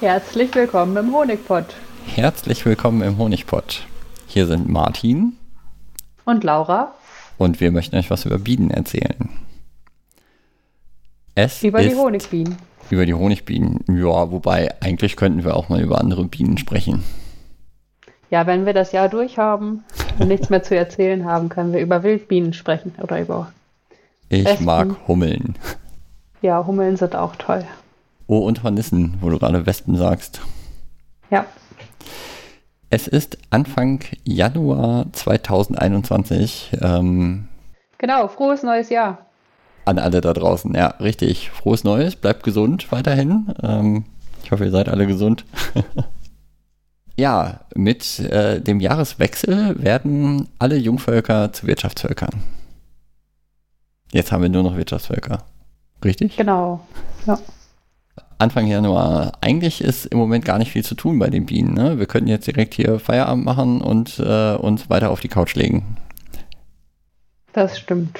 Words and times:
Herzlich 0.00 0.54
willkommen 0.54 0.96
im 0.96 1.12
Honigpott. 1.14 1.66
Herzlich 2.06 2.64
willkommen 2.66 3.02
im 3.02 3.18
Honigpott. 3.18 3.86
Hier 4.26 4.46
sind 4.46 4.68
Martin 4.68 5.34
Und 6.24 6.44
Laura 6.44 6.92
und 7.38 7.60
wir 7.60 7.70
möchten 7.72 7.96
euch 7.96 8.10
was 8.10 8.24
über 8.24 8.38
Bienen 8.38 8.70
erzählen. 8.70 9.30
Es 11.34 11.62
über 11.62 11.82
die 11.82 11.94
Honigbienen. 11.94 12.56
über 12.90 13.06
die 13.06 13.14
Honigbienen. 13.14 13.80
Ja, 13.88 14.30
wobei 14.30 14.74
eigentlich 14.80 15.16
könnten 15.16 15.44
wir 15.44 15.56
auch 15.56 15.68
mal 15.68 15.80
über 15.80 15.98
andere 16.00 16.24
Bienen 16.24 16.58
sprechen. 16.58 17.02
Ja, 18.30 18.46
wenn 18.46 18.66
wir 18.66 18.72
das 18.72 18.92
Jahr 18.92 19.08
durch 19.08 19.38
haben 19.38 19.84
und 20.18 20.28
nichts 20.28 20.50
mehr 20.50 20.62
zu 20.62 20.76
erzählen 20.76 21.24
haben, 21.24 21.48
können 21.48 21.72
wir 21.72 21.80
über 21.80 22.02
Wildbienen 22.02 22.52
sprechen 22.52 22.92
oder 23.02 23.20
über. 23.20 23.52
Ich 24.28 24.44
Wespen. 24.44 24.66
mag 24.66 24.88
Hummeln. 25.08 25.56
Ja, 26.42 26.66
Hummeln 26.66 26.96
sind 26.96 27.14
auch 27.16 27.36
toll. 27.36 27.64
Oh, 28.26 28.38
und 28.38 28.62
Hornissen, 28.62 29.18
wo 29.20 29.28
du 29.30 29.38
gerade 29.38 29.66
Wespen 29.66 29.96
sagst. 29.96 30.40
Ja, 31.30 31.46
Es 32.90 33.08
ist 33.08 33.38
Anfang 33.50 34.00
Januar 34.24 35.06
2021. 35.12 36.72
Ähm, 36.80 37.48
genau. 37.98 38.28
Frohes 38.28 38.62
neues 38.62 38.88
Jahr. 38.90 39.26
an 39.84 39.98
alle 39.98 40.20
da 40.20 40.32
draußen. 40.32 40.74
Ja, 40.74 40.88
richtig. 41.00 41.50
Frohes 41.50 41.84
Neues. 41.84 42.16
Bleibt 42.16 42.42
gesund 42.44 42.90
weiterhin. 42.92 43.52
Ähm, 43.62 44.04
ich 44.42 44.50
hoffe, 44.52 44.64
ihr 44.64 44.70
seid 44.70 44.88
alle 44.88 45.06
gesund. 45.06 45.44
ja, 47.16 47.60
mit 47.74 48.18
äh, 48.20 48.60
dem 48.60 48.80
Jahreswechsel 48.80 49.82
werden 49.82 50.48
alle 50.58 50.76
Jungvölker 50.76 51.52
zu 51.52 51.66
Wirtschaftsvölkern. 51.66 52.42
Jetzt 54.12 54.30
haben 54.32 54.42
wir 54.42 54.48
nur 54.48 54.62
noch 54.62 54.76
Wirtschaftsvölker. 54.76 55.42
Richtig? 56.04 56.36
Genau. 56.36 56.80
Ja. 57.26 57.38
Anfang 58.38 58.66
Januar. 58.66 59.32
Eigentlich 59.40 59.80
ist 59.82 60.06
im 60.06 60.18
Moment 60.18 60.44
gar 60.44 60.58
nicht 60.58 60.72
viel 60.72 60.84
zu 60.84 60.94
tun 60.94 61.18
bei 61.18 61.30
den 61.30 61.46
Bienen. 61.46 61.74
Ne? 61.74 61.98
Wir 61.98 62.06
könnten 62.06 62.28
jetzt 62.28 62.46
direkt 62.46 62.74
hier 62.74 62.98
Feierabend 62.98 63.44
machen 63.44 63.80
und 63.80 64.18
äh, 64.18 64.54
uns 64.56 64.90
weiter 64.90 65.10
auf 65.10 65.20
die 65.20 65.28
Couch 65.28 65.54
legen. 65.54 65.96
Das 67.52 67.78
stimmt. 67.78 68.18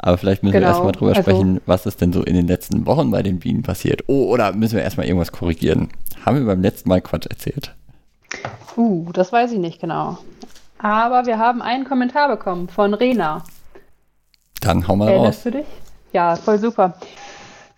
Aber 0.00 0.18
vielleicht 0.18 0.42
müssen 0.42 0.54
wir 0.54 0.60
Genau, 0.60 0.72
erstmal 0.72 0.92
drüber 0.92 1.10
also- 1.10 1.22
sprechen, 1.22 1.60
was 1.66 1.86
ist 1.86 2.00
denn 2.00 2.12
so 2.12 2.22
in 2.22 2.34
den 2.34 2.46
letzten 2.46 2.86
Wochen 2.86 3.10
bei 3.10 3.22
den 3.22 3.38
Bienen 3.38 3.62
passiert. 3.62 4.04
Oh, 4.06 4.26
oder 4.26 4.52
müssen 4.52 4.76
wir 4.76 4.82
erstmal 4.82 5.06
irgendwas 5.06 5.32
korrigieren? 5.32 5.88
Haben 6.24 6.38
wir 6.38 6.46
beim 6.46 6.62
letzten 6.62 6.88
Mal 6.88 7.00
Quatsch 7.00 7.26
erzählt? 7.28 7.74
Uh, 8.76 9.10
das 9.12 9.32
weiß 9.32 9.52
ich 9.52 9.58
nicht 9.58 9.80
genau. 9.80 10.18
Aber 10.78 11.26
wir 11.26 11.38
haben 11.38 11.62
einen 11.62 11.84
Kommentar 11.84 12.28
bekommen 12.28 12.68
von 12.68 12.94
Rena. 12.94 13.42
Dann 14.60 14.86
hau 14.86 14.94
mal 14.96 15.08
Erinnerst 15.08 15.38
raus. 15.38 15.44
du 15.44 15.50
dich? 15.58 15.66
Ja, 16.12 16.36
voll 16.36 16.58
super. 16.58 16.94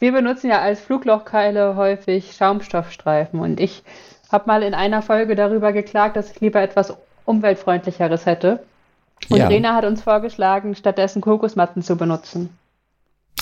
Wir 0.01 0.13
benutzen 0.13 0.49
ja 0.49 0.61
als 0.61 0.81
Fluglochkeile 0.81 1.77
häufig 1.77 2.33
Schaumstoffstreifen 2.33 3.39
und 3.39 3.61
ich 3.61 3.83
habe 4.33 4.45
mal 4.47 4.63
in 4.63 4.75
einer 4.75 5.03
Folge 5.03 5.37
darüber 5.37 5.73
geklagt, 5.73 6.17
dass 6.17 6.31
ich 6.33 6.41
lieber 6.41 6.61
etwas 6.63 6.95
umweltfreundlicheres 7.27 8.25
hätte. 8.27 8.65
Und 9.29 9.37
Ja. 9.37 9.49
Rena 9.49 9.75
hat 9.75 9.85
uns 9.85 10.01
vorgeschlagen, 10.03 10.75
stattdessen 10.75 11.21
Kokosmatten 11.21 11.83
zu 11.83 11.97
benutzen. 11.97 12.49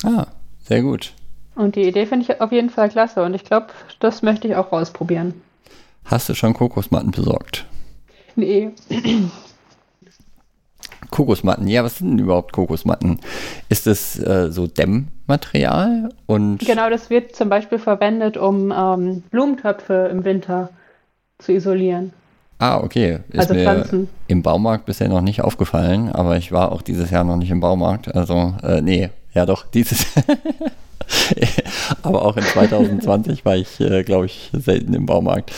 Ah, 0.03 0.27
sehr 0.61 0.81
gut. 0.81 1.13
Und 1.55 1.75
die 1.75 1.83
Idee 1.87 2.05
finde 2.05 2.25
ich 2.29 2.41
auf 2.41 2.51
jeden 2.51 2.69
Fall 2.69 2.89
klasse 2.89 3.23
und 3.23 3.33
ich 3.33 3.45
glaube, 3.45 3.67
das 4.01 4.21
möchte 4.21 4.47
ich 4.49 4.55
auch 4.55 4.71
ausprobieren. 4.73 5.41
Hast 6.03 6.27
du 6.27 6.33
schon 6.33 6.53
Kokosmatten 6.53 7.11
besorgt? 7.11 7.65
Nee, 8.35 8.71
Kokosmatten, 11.11 11.67
ja, 11.67 11.83
was 11.83 11.97
sind 11.97 12.11
denn 12.11 12.19
überhaupt 12.19 12.53
Kokosmatten? 12.53 13.19
Ist 13.69 13.87
es 13.87 14.19
äh, 14.19 14.51
so 14.51 14.67
Dämmmaterial 14.67 16.09
und 16.25 16.59
genau 16.59 16.89
das 16.89 17.09
wird 17.09 17.35
zum 17.35 17.49
Beispiel 17.49 17.79
verwendet, 17.79 18.37
um 18.37 18.71
ähm, 18.75 19.23
Blumentöpfe 19.31 20.09
im 20.11 20.23
Winter 20.23 20.69
zu 21.39 21.53
isolieren. 21.53 22.13
Ah, 22.59 22.77
okay. 22.81 23.19
Ist 23.29 23.39
Also 23.39 23.53
mir 23.53 23.61
Pflanzen. 23.63 24.09
im 24.27 24.43
Baumarkt 24.43 24.85
bisher 24.85 25.07
noch 25.07 25.21
nicht 25.21 25.41
aufgefallen, 25.41 26.09
aber 26.11 26.35
ich 26.35 26.51
war 26.51 26.71
auch 26.73 26.81
dieses 26.81 27.09
Jahr 27.09 27.23
noch 27.23 27.37
nicht 27.37 27.51
im 27.51 27.61
Baumarkt. 27.61 28.13
Also, 28.13 28.53
äh, 28.63 28.81
nee, 28.81 29.09
ja 29.33 29.45
doch, 29.45 29.65
dieses 29.65 30.05
aber 32.03 32.23
auch 32.23 32.37
in 32.37 32.43
2020 32.43 33.43
war 33.45 33.55
ich, 33.55 33.79
äh, 33.79 34.03
glaube 34.03 34.27
ich, 34.27 34.51
selten 34.53 34.93
im 34.93 35.05
Baumarkt. 35.05 35.51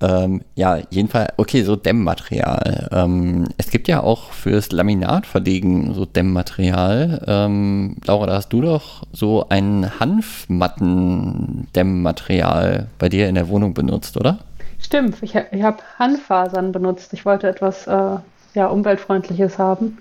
Ähm, 0.00 0.42
ja, 0.54 0.78
jedenfalls, 0.90 1.32
okay, 1.36 1.62
so 1.62 1.74
Dämmmaterial. 1.76 2.88
Ähm, 2.92 3.48
es 3.56 3.70
gibt 3.70 3.88
ja 3.88 4.02
auch 4.02 4.32
fürs 4.32 4.70
Laminatverlegen 4.72 5.94
so 5.94 6.04
Dämmmaterial. 6.04 7.24
Ähm, 7.26 7.96
Laura, 8.04 8.26
da 8.26 8.34
hast 8.34 8.52
du 8.52 8.60
doch 8.60 9.04
so 9.12 9.46
ein 9.48 9.98
Hanfmatten-Dämmmaterial 9.98 12.88
bei 12.98 13.08
dir 13.08 13.28
in 13.28 13.34
der 13.34 13.48
Wohnung 13.48 13.74
benutzt, 13.74 14.16
oder? 14.16 14.38
Stimmt, 14.80 15.16
ich, 15.22 15.34
ich 15.34 15.62
habe 15.62 15.78
Hanffasern 15.98 16.70
benutzt. 16.72 17.12
Ich 17.12 17.24
wollte 17.24 17.48
etwas 17.48 17.86
äh, 17.86 18.16
ja, 18.54 18.66
umweltfreundliches 18.66 19.58
haben. 19.58 19.98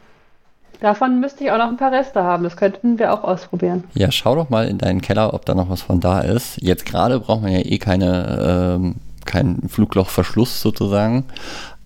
Davon 0.79 1.19
müsste 1.19 1.43
ich 1.43 1.51
auch 1.51 1.57
noch 1.57 1.69
ein 1.69 1.77
paar 1.77 1.91
Reste 1.91 2.23
haben. 2.23 2.43
Das 2.43 2.55
könnten 2.55 2.99
wir 2.99 3.13
auch 3.13 3.23
ausprobieren. 3.23 3.83
Ja, 3.93 4.11
schau 4.11 4.35
doch 4.35 4.49
mal 4.49 4.67
in 4.67 4.77
deinen 4.77 5.01
Keller, 5.01 5.33
ob 5.33 5.45
da 5.45 5.55
noch 5.55 5.69
was 5.69 5.81
von 5.81 5.99
da 5.99 6.21
ist. 6.21 6.61
Jetzt 6.61 6.85
gerade 6.85 7.19
braucht 7.19 7.41
man 7.41 7.51
ja 7.51 7.59
eh 7.59 7.77
keine, 7.77 8.75
ähm, 8.77 8.95
keinen 9.25 9.69
Fluglochverschluss 9.69 10.61
sozusagen. 10.61 11.25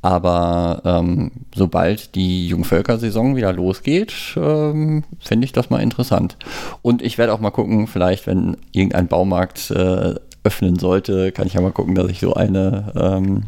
Aber 0.02 0.82
ähm, 0.84 1.32
sobald 1.54 2.16
die 2.16 2.48
Jungvölkersaison 2.48 3.36
wieder 3.36 3.54
losgeht, 3.54 4.14
ähm, 4.36 5.04
finde 5.20 5.46
ich 5.46 5.52
das 5.52 5.70
mal 5.70 5.82
interessant. 5.82 6.38
Und 6.82 7.04
ich 7.04 7.18
werde 7.20 7.34
auch 7.34 7.40
mal 7.40 7.52
gucken, 7.52 7.86
vielleicht, 7.86 8.26
wenn 8.26 8.58
irgendein 8.72 9.08
Baumarkt 9.08 9.70
äh, 9.72 10.16
öffnen 10.44 10.80
sollte, 10.80 11.32
kann 11.32 11.46
ich 11.46 11.54
ja 11.54 11.62
mal 11.62 11.72
gucken, 11.72 11.94
dass 11.94 12.10
ich 12.10 12.20
so 12.20 12.34
eine 12.34 12.92
ähm, 12.96 13.44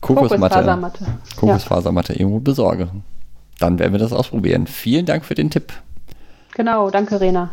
Kokosmatte, 0.00 0.54
Kokosfasermatte. 0.54 1.06
Kokosfasermatte 1.36 2.12
irgendwo 2.12 2.38
besorge. 2.38 2.88
Dann 3.60 3.78
werden 3.78 3.92
wir 3.92 3.98
das 3.98 4.12
ausprobieren. 4.12 4.66
Vielen 4.66 5.06
Dank 5.06 5.24
für 5.24 5.34
den 5.34 5.50
Tipp. 5.50 5.72
Genau, 6.54 6.90
danke 6.90 7.20
Rena. 7.20 7.50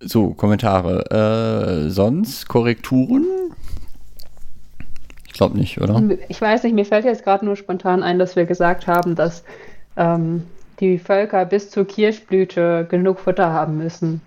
So, 0.00 0.30
Kommentare. 0.30 1.86
Äh, 1.86 1.90
sonst 1.90 2.48
Korrekturen? 2.48 3.26
Ich 5.26 5.32
glaube 5.32 5.58
nicht, 5.58 5.80
oder? 5.80 6.02
Ich 6.28 6.40
weiß 6.40 6.62
nicht, 6.62 6.74
mir 6.74 6.86
fällt 6.86 7.04
jetzt 7.04 7.24
gerade 7.24 7.44
nur 7.44 7.56
spontan 7.56 8.02
ein, 8.02 8.18
dass 8.18 8.36
wir 8.36 8.46
gesagt 8.46 8.86
haben, 8.86 9.16
dass 9.16 9.42
ähm, 9.96 10.44
die 10.80 10.98
Völker 10.98 11.44
bis 11.44 11.70
zur 11.70 11.86
Kirschblüte 11.86 12.86
genug 12.88 13.18
Futter 13.18 13.52
haben 13.52 13.76
müssen. 13.78 14.20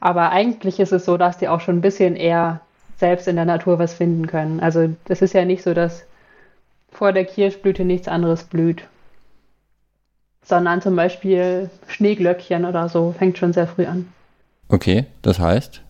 Aber 0.00 0.30
eigentlich 0.30 0.80
ist 0.80 0.92
es 0.92 1.04
so, 1.04 1.16
dass 1.16 1.38
die 1.38 1.48
auch 1.48 1.60
schon 1.60 1.78
ein 1.78 1.82
bisschen 1.82 2.16
eher 2.16 2.60
selbst 2.96 3.28
in 3.28 3.36
der 3.36 3.44
Natur 3.44 3.78
was 3.78 3.94
finden 3.94 4.26
können. 4.26 4.60
Also 4.60 4.88
das 5.04 5.22
ist 5.22 5.34
ja 5.34 5.44
nicht 5.44 5.62
so, 5.62 5.74
dass 5.74 6.04
vor 6.90 7.12
der 7.12 7.24
Kirschblüte 7.24 7.84
nichts 7.84 8.08
anderes 8.08 8.44
blüht. 8.44 8.84
Sondern 10.50 10.82
zum 10.82 10.96
Beispiel 10.96 11.70
Schneeglöckchen 11.86 12.64
oder 12.64 12.88
so 12.88 13.14
fängt 13.16 13.38
schon 13.38 13.52
sehr 13.52 13.68
früh 13.68 13.86
an. 13.86 14.12
Okay, 14.68 15.06
das 15.22 15.38
heißt? 15.38 15.80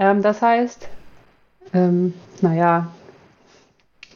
Ähm, 0.00 0.22
das 0.22 0.42
heißt, 0.42 0.88
ähm, 1.72 2.12
naja, 2.40 2.88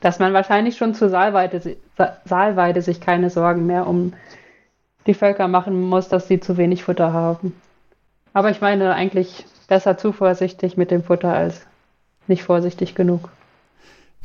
dass 0.00 0.19
man 0.19 0.32
wahrscheinlich 0.32 0.76
schon 0.76 0.92
zur 0.92 1.09
Saalweide, 1.09 1.76
Saalweide 2.25 2.82
sich 2.82 3.00
keine 3.00 3.31
Sorgen 3.31 3.65
mehr 3.66 3.87
um 3.87 4.12
die 5.06 5.15
Völker 5.15 5.47
machen 5.47 5.81
muss, 5.81 6.09
dass 6.09 6.26
sie 6.26 6.41
zu 6.41 6.56
wenig 6.56 6.82
Futter 6.82 7.12
haben. 7.12 7.54
Aber 8.32 8.50
ich 8.50 8.60
meine 8.60 8.92
eigentlich 8.94 9.47
besser 9.69 9.97
zu 9.97 10.10
vorsichtig 10.10 10.76
mit 10.76 10.91
dem 10.91 11.04
Futter 11.04 11.32
als 11.32 11.65
nicht 12.26 12.42
vorsichtig 12.42 12.97
genug. 12.97 13.28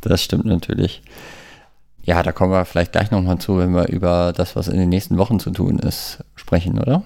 Das 0.02 0.24
stimmt 0.24 0.46
natürlich. 0.46 1.04
Ja, 2.04 2.24
da 2.24 2.32
kommen 2.32 2.52
wir 2.52 2.66
vielleicht 2.66 2.92
gleich 2.92 3.12
nochmal 3.12 3.38
zu, 3.38 3.58
wenn 3.58 3.74
wir 3.74 3.88
über 3.90 4.34
das, 4.36 4.56
was 4.56 4.68
in 4.68 4.80
den 4.80 4.90
nächsten 4.90 5.18
Wochen 5.18 5.40
zu 5.40 5.52
tun 5.52 5.80
ist, 5.80 6.24
sprechen, 6.36 6.80
oder? 6.80 7.04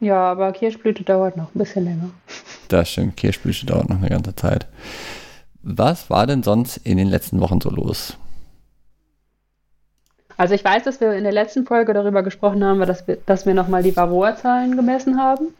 Ja, 0.00 0.30
aber 0.30 0.52
Kirschblüte 0.52 1.04
dauert 1.04 1.36
noch 1.36 1.54
ein 1.54 1.58
bisschen 1.58 1.84
länger. 1.84 2.10
Das 2.68 2.90
stimmt, 2.90 3.16
Kirschblüte 3.16 3.66
dauert 3.66 3.88
noch 3.88 3.98
eine 3.98 4.08
ganze 4.08 4.34
Zeit. 4.34 4.66
Was 5.62 6.10
war 6.10 6.26
denn 6.26 6.42
sonst 6.42 6.78
in 6.78 6.96
den 6.96 7.08
letzten 7.08 7.40
Wochen 7.40 7.60
so 7.60 7.70
los? 7.70 8.16
Also 10.36 10.54
ich 10.54 10.64
weiß, 10.64 10.84
dass 10.84 11.00
wir 11.00 11.12
in 11.14 11.24
der 11.24 11.32
letzten 11.32 11.64
Folge 11.64 11.94
darüber 11.94 12.22
gesprochen 12.22 12.62
haben, 12.62 12.80
dass 12.80 13.06
wir, 13.06 13.18
dass 13.24 13.46
wir 13.46 13.54
nochmal 13.54 13.82
die 13.82 13.96
Varroa-Zahlen 13.96 14.76
gemessen 14.76 15.18
haben. 15.18 15.54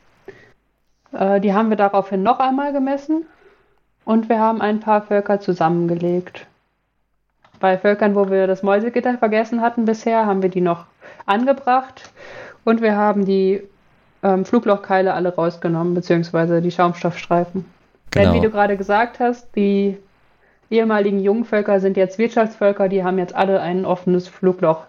Äh, 1.12 1.40
die 1.40 1.54
haben 1.54 1.70
wir 1.70 1.76
daraufhin 1.76 2.22
noch 2.22 2.40
einmal 2.40 2.72
gemessen 2.72 3.24
und 4.04 4.28
wir 4.28 4.38
haben 4.38 4.60
ein 4.60 4.80
paar 4.80 5.02
Völker 5.02 5.40
zusammengelegt. 5.40 6.46
Bei 7.60 7.78
Völkern, 7.78 8.14
wo 8.14 8.30
wir 8.30 8.46
das 8.46 8.62
Mäusegitter 8.62 9.16
vergessen 9.18 9.60
hatten 9.62 9.84
bisher, 9.84 10.26
haben 10.26 10.42
wir 10.42 10.50
die 10.50 10.60
noch 10.60 10.84
angebracht 11.24 12.10
und 12.64 12.82
wir 12.82 12.96
haben 12.96 13.24
die 13.24 13.62
ähm, 14.22 14.44
Fluglochkeile 14.44 15.14
alle 15.14 15.34
rausgenommen, 15.34 15.94
beziehungsweise 15.94 16.60
die 16.60 16.70
Schaumstoffstreifen. 16.70 17.64
Denn 18.14 18.22
Genau. 18.24 18.34
wie 18.34 18.40
du 18.40 18.50
gerade 18.50 18.76
gesagt 18.76 19.20
hast, 19.20 19.48
die 19.56 19.96
ehemaligen 20.70 21.20
Jungvölker 21.20 21.80
sind 21.80 21.96
jetzt 21.96 22.18
Wirtschaftsvölker, 22.18 22.88
die 22.88 23.04
haben 23.04 23.18
jetzt 23.18 23.34
alle 23.34 23.60
ein 23.60 23.84
offenes 23.84 24.28
Flugloch. 24.28 24.84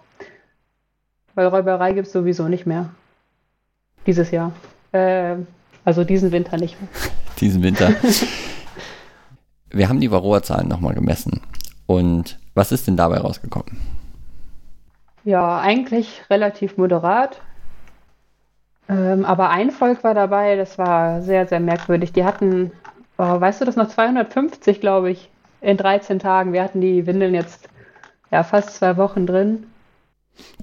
Weil 1.36 1.48
Räuberei 1.48 1.94
gibt 1.94 2.08
es 2.08 2.14
sowieso 2.14 2.48
nicht 2.48 2.66
mehr. 2.66 2.90
Dieses 4.06 4.32
Jahr. 4.32 4.52
Äh, 4.92 5.36
also 5.86 6.04
diesen 6.04 6.32
Winter 6.32 6.58
nicht 6.58 6.80
mehr. 6.82 6.90
diesen 7.40 7.62
Winter. 7.64 7.92
Wir 9.70 9.90
haben 9.90 10.00
die 10.00 10.10
Varroa-Zahlen 10.12 10.68
nochmal 10.68 10.96
gemessen. 10.96 11.42
Und 11.88 12.38
was 12.54 12.72
ist 12.72 12.88
denn 12.88 12.98
dabei 12.98 13.18
rausgekommen? 13.18 13.82
Ja, 15.24 15.60
eigentlich 15.60 16.22
relativ 16.30 16.78
moderat. 16.78 17.42
Ähm, 18.90 19.26
aber 19.26 19.50
ein 19.50 19.72
Volk 19.72 20.04
war 20.04 20.14
dabei, 20.14 20.56
das 20.56 20.78
war 20.78 21.22
sehr, 21.22 21.48
sehr 21.48 21.60
merkwürdig. 21.60 22.14
Die 22.14 22.24
hatten, 22.24 22.72
oh, 23.18 23.40
weißt 23.40 23.62
du 23.62 23.66
das 23.66 23.76
noch, 23.76 23.90
250, 23.90 24.80
glaube 24.80 25.12
ich, 25.12 25.30
in 25.62 25.78
13 25.78 26.20
Tagen. 26.20 26.54
Wir 26.54 26.64
hatten 26.64 26.82
die 26.82 27.06
Windeln 27.06 27.34
jetzt 27.34 27.68
ja 28.32 28.44
fast 28.44 28.76
zwei 28.76 28.98
Wochen 28.98 29.26
drin. 29.26 29.66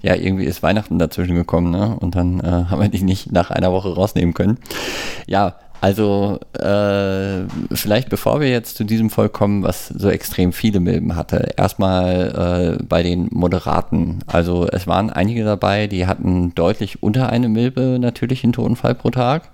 Ja, 0.02 0.14
irgendwie 0.14 0.44
ist 0.44 0.62
Weihnachten 0.62 0.98
dazwischen 0.98 1.34
gekommen, 1.34 1.70
ne? 1.70 1.96
Und 1.98 2.14
dann 2.14 2.40
äh, 2.40 2.44
haben 2.70 2.80
wir 2.80 2.88
die 2.88 3.02
nicht 3.02 3.32
nach 3.32 3.50
einer 3.50 3.72
Woche 3.72 3.94
rausnehmen 3.94 4.34
können. 4.34 4.58
Ja, 5.26 5.56
also 5.84 6.40
äh, 6.54 7.44
vielleicht 7.74 8.08
bevor 8.08 8.40
wir 8.40 8.48
jetzt 8.48 8.78
zu 8.78 8.84
diesem 8.84 9.10
Volk 9.10 9.34
kommen, 9.34 9.62
was 9.62 9.88
so 9.88 10.08
extrem 10.08 10.54
viele 10.54 10.80
Milben 10.80 11.14
hatte, 11.14 11.52
erstmal 11.58 12.78
äh, 12.80 12.82
bei 12.82 13.02
den 13.02 13.28
Moderaten. 13.30 14.20
Also 14.26 14.66
es 14.66 14.86
waren 14.86 15.10
einige 15.10 15.44
dabei, 15.44 15.86
die 15.86 16.06
hatten 16.06 16.54
deutlich 16.54 17.02
unter 17.02 17.28
eine 17.28 17.50
Milbe 17.50 17.98
natürlich 18.00 18.44
einen 18.44 18.54
Totenfall 18.54 18.94
pro 18.94 19.10
Tag. 19.10 19.50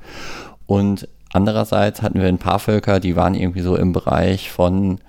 Und 0.66 1.08
andererseits 1.32 2.00
hatten 2.00 2.20
wir 2.20 2.28
ein 2.28 2.38
paar 2.38 2.60
Völker, 2.60 3.00
die 3.00 3.16
waren 3.16 3.34
irgendwie 3.34 3.62
so 3.62 3.74
im 3.74 3.92
Bereich 3.92 4.52
von, 4.52 5.00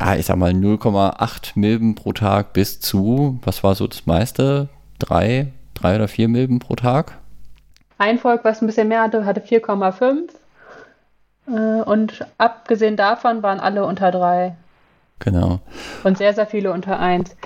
ja, 0.00 0.16
ich 0.16 0.26
sag 0.26 0.36
mal 0.36 0.50
0,8 0.50 1.52
Milben 1.54 1.94
pro 1.94 2.12
Tag 2.12 2.54
bis 2.54 2.80
zu, 2.80 3.38
was 3.44 3.62
war 3.62 3.76
so 3.76 3.86
das 3.86 4.04
meiste? 4.06 4.68
Drei, 4.98 5.52
drei 5.74 5.94
oder 5.94 6.08
vier 6.08 6.26
Milben 6.26 6.58
pro 6.58 6.74
Tag? 6.74 7.18
Ein 7.98 8.18
Volk, 8.18 8.42
was 8.42 8.60
ein 8.62 8.66
bisschen 8.66 8.88
mehr 8.88 9.02
hatte, 9.02 9.24
hatte 9.24 9.42
4,5. 9.42 10.39
Äh, 11.50 11.82
und 11.82 12.24
abgesehen 12.38 12.96
davon 12.96 13.42
waren 13.42 13.60
alle 13.60 13.84
unter 13.84 14.10
3. 14.10 14.56
Genau. 15.18 15.60
Und 16.04 16.18
sehr, 16.18 16.34
sehr 16.34 16.46
viele 16.46 16.72
unter 16.72 16.98
1. 16.98 17.36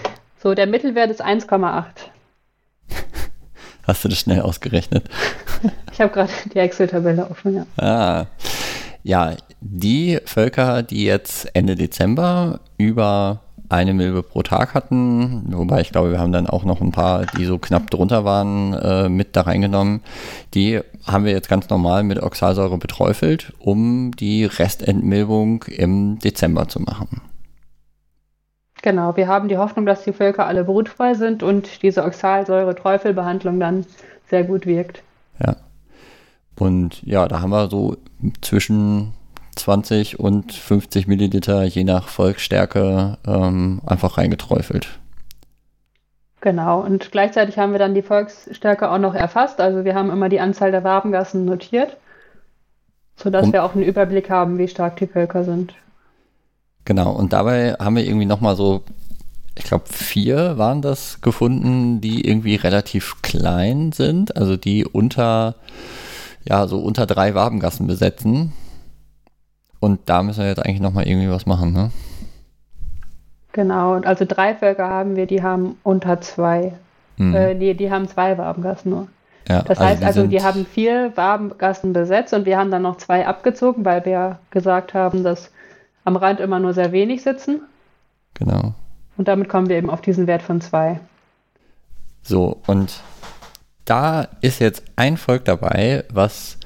So, 0.42 0.54
der 0.54 0.66
Mittelwert 0.66 1.10
ist 1.10 1.24
1,8. 1.24 1.84
Hast 3.86 4.04
du 4.04 4.08
das 4.08 4.18
schnell 4.18 4.40
ausgerechnet? 4.40 5.08
Ich 5.92 6.00
habe 6.00 6.12
gerade 6.12 6.32
die 6.52 6.58
Excel-Tabelle 6.58 7.30
offen, 7.30 7.54
ja. 7.54 7.66
Ah. 7.82 8.26
Ja, 9.02 9.34
die 9.60 10.18
Völker, 10.26 10.82
die 10.82 11.04
jetzt 11.04 11.48
Ende 11.54 11.76
Dezember 11.76 12.60
über 12.76 13.43
eine 13.68 13.94
Milbe 13.94 14.22
pro 14.22 14.42
Tag 14.42 14.74
hatten, 14.74 15.44
wobei 15.52 15.80
ich 15.80 15.90
glaube, 15.90 16.10
wir 16.10 16.18
haben 16.18 16.32
dann 16.32 16.46
auch 16.46 16.64
noch 16.64 16.80
ein 16.80 16.92
paar, 16.92 17.26
die 17.26 17.44
so 17.44 17.58
knapp 17.58 17.90
drunter 17.90 18.24
waren, 18.24 18.74
äh, 18.74 19.08
mit 19.08 19.36
da 19.36 19.42
reingenommen. 19.42 20.02
Die 20.52 20.80
haben 21.06 21.24
wir 21.24 21.32
jetzt 21.32 21.48
ganz 21.48 21.68
normal 21.70 22.02
mit 22.02 22.22
Oxalsäure 22.22 22.78
beträufelt, 22.78 23.52
um 23.58 24.12
die 24.12 24.44
Restentmilbung 24.44 25.64
im 25.64 26.18
Dezember 26.18 26.68
zu 26.68 26.80
machen. 26.80 27.22
Genau, 28.82 29.16
wir 29.16 29.28
haben 29.28 29.48
die 29.48 29.56
Hoffnung, 29.56 29.86
dass 29.86 30.04
die 30.04 30.12
Völker 30.12 30.46
alle 30.46 30.64
brutfrei 30.64 31.14
sind 31.14 31.42
und 31.42 31.82
diese 31.82 32.04
Oxalsäure-Träufelbehandlung 32.04 33.58
dann 33.58 33.86
sehr 34.28 34.44
gut 34.44 34.66
wirkt. 34.66 35.02
Ja. 35.42 35.56
Und 36.58 37.02
ja, 37.02 37.26
da 37.26 37.40
haben 37.40 37.50
wir 37.50 37.70
so 37.70 37.96
zwischen 38.42 39.14
20 39.54 40.20
und 40.20 40.52
50 40.52 41.06
Milliliter 41.06 41.64
je 41.64 41.84
nach 41.84 42.08
Volksstärke 42.08 43.18
ähm, 43.26 43.80
einfach 43.86 44.18
reingeträufelt. 44.18 44.88
Genau, 46.44 46.80
und 46.80 47.10
gleichzeitig 47.10 47.58
haben 47.58 47.72
wir 47.72 47.78
dann 47.78 47.94
die 47.94 48.02
Volksstärke 48.02 48.90
auch 48.90 48.98
noch 48.98 49.14
erfasst. 49.14 49.62
Also 49.62 49.86
wir 49.86 49.94
haben 49.94 50.10
immer 50.10 50.28
die 50.28 50.40
Anzahl 50.40 50.72
der 50.72 50.84
Wabengassen 50.84 51.46
notiert, 51.46 51.96
sodass 53.16 53.46
um, 53.46 53.52
wir 53.54 53.64
auch 53.64 53.74
einen 53.74 53.82
Überblick 53.82 54.28
haben, 54.28 54.58
wie 54.58 54.68
stark 54.68 54.96
die 54.96 55.06
Völker 55.06 55.44
sind. 55.44 55.72
Genau, 56.84 57.12
und 57.12 57.32
dabei 57.32 57.72
haben 57.80 57.96
wir 57.96 58.04
irgendwie 58.04 58.26
nochmal 58.26 58.56
so, 58.56 58.82
ich 59.56 59.64
glaube, 59.64 59.84
vier 59.88 60.58
waren 60.58 60.82
das 60.82 61.22
gefunden, 61.22 62.02
die 62.02 62.28
irgendwie 62.28 62.56
relativ 62.56 63.22
klein 63.22 63.92
sind, 63.92 64.36
also 64.36 64.58
die 64.58 64.84
unter, 64.84 65.54
ja, 66.46 66.66
so 66.66 66.78
unter 66.78 67.06
drei 67.06 67.34
Wabengassen 67.34 67.86
besetzen. 67.86 68.52
Und 69.84 70.00
da 70.06 70.22
müssen 70.22 70.40
wir 70.40 70.48
jetzt 70.48 70.64
eigentlich 70.64 70.80
nochmal 70.80 71.06
irgendwie 71.06 71.28
was 71.28 71.44
machen, 71.44 71.74
ne? 71.74 71.90
Genau, 73.52 74.00
also 74.00 74.24
drei 74.26 74.54
Völker 74.54 74.88
haben 74.88 75.14
wir, 75.14 75.26
die 75.26 75.42
haben 75.42 75.76
unter 75.82 76.22
zwei. 76.22 76.72
Mhm. 77.18 77.34
Äh, 77.34 77.54
die, 77.54 77.74
die 77.74 77.90
haben 77.90 78.08
zwei 78.08 78.38
Wabengassen 78.38 78.90
nur. 78.90 79.08
Ja, 79.46 79.60
das 79.60 79.76
also 79.76 79.84
heißt 79.84 80.02
also, 80.02 80.26
die 80.26 80.42
haben 80.42 80.64
vier 80.64 81.12
Wabengassen 81.16 81.92
besetzt 81.92 82.32
und 82.32 82.46
wir 82.46 82.56
haben 82.56 82.70
dann 82.70 82.80
noch 82.80 82.96
zwei 82.96 83.26
abgezogen, 83.26 83.84
weil 83.84 84.02
wir 84.06 84.38
gesagt 84.48 84.94
haben, 84.94 85.22
dass 85.22 85.50
am 86.06 86.16
Rand 86.16 86.40
immer 86.40 86.60
nur 86.60 86.72
sehr 86.72 86.92
wenig 86.92 87.22
sitzen. 87.22 87.60
Genau. 88.32 88.72
Und 89.18 89.28
damit 89.28 89.50
kommen 89.50 89.68
wir 89.68 89.76
eben 89.76 89.90
auf 89.90 90.00
diesen 90.00 90.26
Wert 90.26 90.40
von 90.40 90.62
zwei. 90.62 90.98
So, 92.22 92.56
und 92.66 93.02
da 93.84 94.28
ist 94.40 94.60
jetzt 94.60 94.82
ein 94.96 95.18
Volk 95.18 95.44
dabei, 95.44 96.04
was 96.10 96.56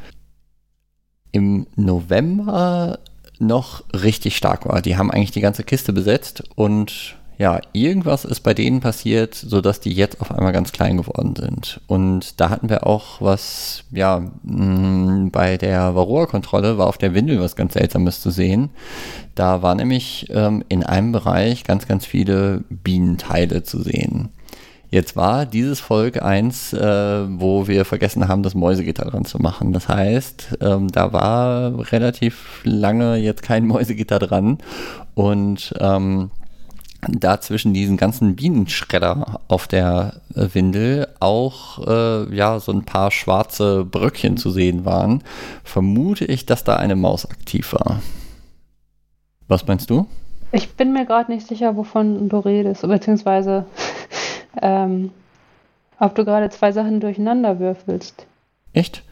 im 1.33 1.67
November 1.77 2.99
noch 3.41 3.83
richtig 3.93 4.37
stark 4.37 4.67
war. 4.67 4.83
Die 4.83 4.97
haben 4.97 5.11
eigentlich 5.11 5.31
die 5.31 5.41
ganze 5.41 5.65
Kiste 5.65 5.93
besetzt 5.93 6.43
und 6.55 7.17
ja, 7.39 7.61
irgendwas 7.73 8.25
ist 8.25 8.41
bei 8.41 8.53
denen 8.53 8.81
passiert, 8.81 9.37
sodass 9.37 9.79
die 9.79 9.93
jetzt 9.93 10.21
auf 10.21 10.33
einmal 10.33 10.53
ganz 10.53 10.73
klein 10.73 10.97
geworden 10.97 11.37
sind. 11.37 11.81
Und 11.87 12.41
da 12.41 12.51
hatten 12.51 12.69
wir 12.69 12.85
auch 12.85 13.21
was, 13.21 13.85
ja, 13.93 14.29
mh, 14.43 15.29
bei 15.31 15.57
der 15.57 15.95
Varroa-Kontrolle 15.95 16.79
war 16.79 16.89
auf 16.89 16.99
der 16.99 17.15
Windel 17.15 17.41
was 17.41 17.55
ganz 17.55 17.75
Seltsames 17.75 18.21
zu 18.21 18.31
sehen. 18.31 18.71
Da 19.37 19.63
war 19.63 19.77
nämlich 19.77 20.27
ähm, 20.31 20.65
in 20.69 20.83
einem 20.83 21.13
Bereich 21.13 21.63
ganz, 21.63 21.87
ganz 21.87 22.05
viele 22.05 22.65
Bienenteile 22.71 23.63
zu 23.63 23.81
sehen. 23.85 24.31
Jetzt 24.91 25.17
war 25.17 25.45
dieses 25.45 25.81
Volk 25.81 26.23
eins, 26.23 26.73
äh, 26.73 26.81
wo 27.29 27.69
wir 27.69 27.85
vergessen 27.85 28.27
haben, 28.27 28.43
das 28.43 28.55
Mäusegitter 28.55 29.05
dran 29.05 29.27
zu 29.27 29.39
machen. 29.39 29.75
Das 29.75 29.89
heißt, 29.89 30.59
ähm, 30.63 30.91
da 30.91 31.13
war 31.13 31.93
relativ 31.93 32.61
lange 32.65 33.17
jetzt 33.17 33.43
kein 33.43 33.67
Mäusegitter 33.67 34.19
dran 34.19 34.59
und 35.15 35.75
ähm, 35.79 36.31
da 37.07 37.41
zwischen 37.41 37.75
diesen 37.75 37.97
ganzen 37.97 38.35
Bienenschredder 38.35 39.41
auf 39.47 39.69
der 39.69 40.23
äh, 40.35 40.49
Windel 40.53 41.09
auch 41.21 41.87
äh, 41.87 42.35
ja 42.35 42.59
so 42.59 42.73
ein 42.73 42.85
paar 42.85 43.11
schwarze 43.11 43.85
Bröckchen 43.85 44.39
zu 44.39 44.51
sehen 44.51 44.87
waren, 44.87 45.23
vermute 45.65 46.25
ich, 46.25 46.47
dass 46.47 46.65
da 46.65 46.77
eine 46.77 46.97
Maus 46.97 47.27
aktiv 47.27 47.75
war. 47.75 48.01
Was 49.49 49.67
meinst 49.67 49.91
du? 49.91 50.07
Ich 50.51 50.75
bin 50.75 50.95
mir 50.95 51.05
gerade 51.05 51.31
nicht 51.31 51.47
sicher, 51.47 51.77
wovon 51.77 52.31
du 52.31 52.39
redest, 52.39 52.83
beziehungsweise 52.83 53.67
ähm, 54.61 55.13
ob 55.99 56.15
du 56.15 56.25
gerade 56.25 56.51
zwei 56.51 56.73
Sachen 56.73 57.01
durcheinander 57.01 57.59
würfelst. 57.59 58.27
Echt? 58.73 59.03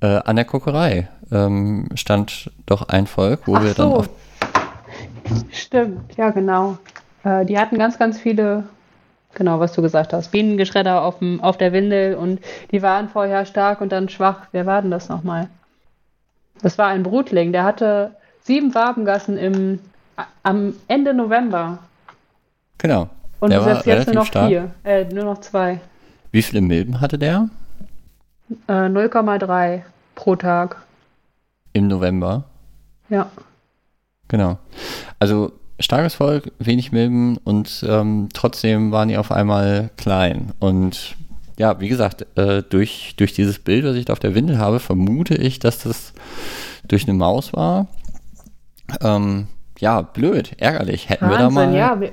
Äh, 0.00 0.20
an 0.24 0.36
der 0.36 0.44
Kokerei 0.44 1.08
ähm, 1.32 1.88
stand 1.94 2.50
doch 2.66 2.88
ein 2.88 3.06
Volk, 3.06 3.46
wo 3.46 3.56
Ach 3.56 3.62
wir 3.62 3.72
so. 3.72 3.82
dann 3.82 3.92
auf. 3.92 4.08
Stimmt, 5.52 6.16
ja, 6.16 6.30
genau. 6.30 6.78
Äh, 7.24 7.44
die 7.44 7.58
hatten 7.58 7.78
ganz, 7.78 7.98
ganz 7.98 8.18
viele, 8.18 8.64
genau, 9.34 9.60
was 9.60 9.72
du 9.72 9.82
gesagt 9.82 10.12
hast, 10.12 10.30
Bienengeschredder 10.30 11.02
auf, 11.02 11.18
dem, 11.18 11.40
auf 11.42 11.56
der 11.56 11.72
Windel 11.72 12.14
und 12.14 12.40
die 12.70 12.82
waren 12.82 13.08
vorher 13.08 13.44
stark 13.44 13.80
und 13.80 13.92
dann 13.92 14.08
schwach. 14.08 14.46
Wer 14.52 14.66
war 14.66 14.82
denn 14.82 14.90
das 14.90 15.08
nochmal? 15.08 15.48
Das 16.62 16.78
war 16.78 16.88
ein 16.88 17.02
Brutling, 17.02 17.52
der 17.52 17.64
hatte 17.64 18.16
sieben 18.42 18.74
Wabengassen 18.74 19.36
im, 19.36 19.80
am 20.42 20.74
Ende 20.88 21.14
November. 21.14 21.78
Genau. 22.78 23.08
Und 23.40 23.50
der 23.50 23.62
setzt 23.62 23.86
jetzt 23.86 24.06
nur 24.06 24.16
noch 24.16 24.26
stark. 24.26 24.48
vier, 24.48 24.70
äh, 24.84 25.04
nur 25.04 25.24
noch 25.24 25.40
zwei. 25.40 25.80
Wie 26.32 26.42
viele 26.42 26.60
Milben 26.60 27.00
hatte 27.00 27.18
der? 27.18 27.48
Äh, 28.66 28.72
0,3 28.72 29.82
pro 30.14 30.36
Tag. 30.36 30.76
Im 31.72 31.88
November? 31.88 32.44
Ja. 33.08 33.30
Genau. 34.28 34.58
Also 35.18 35.52
starkes 35.80 36.14
Volk, 36.14 36.52
wenig 36.58 36.92
Milben 36.92 37.36
und 37.38 37.84
ähm, 37.88 38.28
trotzdem 38.34 38.90
waren 38.90 39.08
die 39.08 39.16
auf 39.16 39.30
einmal 39.30 39.90
klein. 39.96 40.52
Und 40.58 41.16
ja, 41.58 41.80
wie 41.80 41.88
gesagt, 41.88 42.26
äh, 42.36 42.62
durch, 42.62 43.14
durch 43.16 43.32
dieses 43.32 43.58
Bild, 43.58 43.84
was 43.84 43.96
ich 43.96 44.06
da 44.06 44.12
auf 44.12 44.18
der 44.18 44.34
Windel 44.34 44.58
habe, 44.58 44.80
vermute 44.80 45.34
ich, 45.34 45.58
dass 45.58 45.82
das 45.82 46.12
durch 46.86 47.04
eine 47.04 47.14
Maus 47.14 47.52
war. 47.52 47.86
Ähm, 49.00 49.48
ja, 49.78 50.02
blöd, 50.02 50.52
ärgerlich. 50.58 51.08
Hätten 51.08 51.26
Wahnsinn, 51.26 51.38
wir 51.38 51.44
da 51.44 51.50
mal. 51.50 51.74
Ja, 51.74 52.00
wir, 52.00 52.10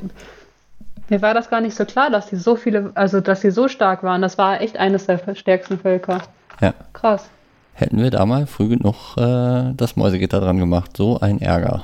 mir 1.10 1.22
war 1.22 1.34
das 1.34 1.50
gar 1.50 1.62
nicht 1.62 1.76
so 1.76 1.86
klar, 1.86 2.10
dass 2.10 2.28
die 2.28 2.36
so 2.36 2.56
viele, 2.56 2.92
also 2.96 3.22
dass 3.22 3.42
sie 3.42 3.52
so 3.52 3.68
stark 3.68 4.04
waren. 4.04 4.22
Das 4.22 4.38
war 4.38 4.62
echt 4.62 4.78
eines 4.78 5.06
der 5.06 5.36
stärksten 5.36 5.80
Völker. 5.80 6.22
Ja. 6.62 6.74
Krass. 6.94 7.30
Hätten 7.74 8.02
wir 8.02 8.10
da 8.10 8.26
mal 8.26 8.48
früh 8.48 8.70
genug 8.70 9.18
äh, 9.18 9.74
das 9.76 9.96
Mäusegitter 9.96 10.40
dran 10.40 10.58
gemacht. 10.58 10.96
So 10.96 11.20
ein 11.20 11.42
Ärger. 11.42 11.84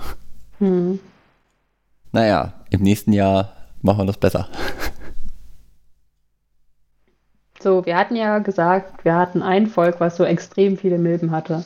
Hm. 0.59 0.99
Naja, 2.11 2.53
im 2.69 2.81
nächsten 2.81 3.13
Jahr 3.13 3.51
machen 3.81 3.99
wir 3.99 4.05
das 4.05 4.17
besser. 4.17 4.47
So, 7.61 7.85
wir 7.85 7.95
hatten 7.95 8.15
ja 8.15 8.39
gesagt, 8.39 9.05
wir 9.05 9.15
hatten 9.15 9.43
ein 9.43 9.67
Volk, 9.67 9.99
was 9.99 10.17
so 10.17 10.23
extrem 10.23 10.77
viele 10.77 10.97
Milben 10.97 11.31
hatte. 11.31 11.63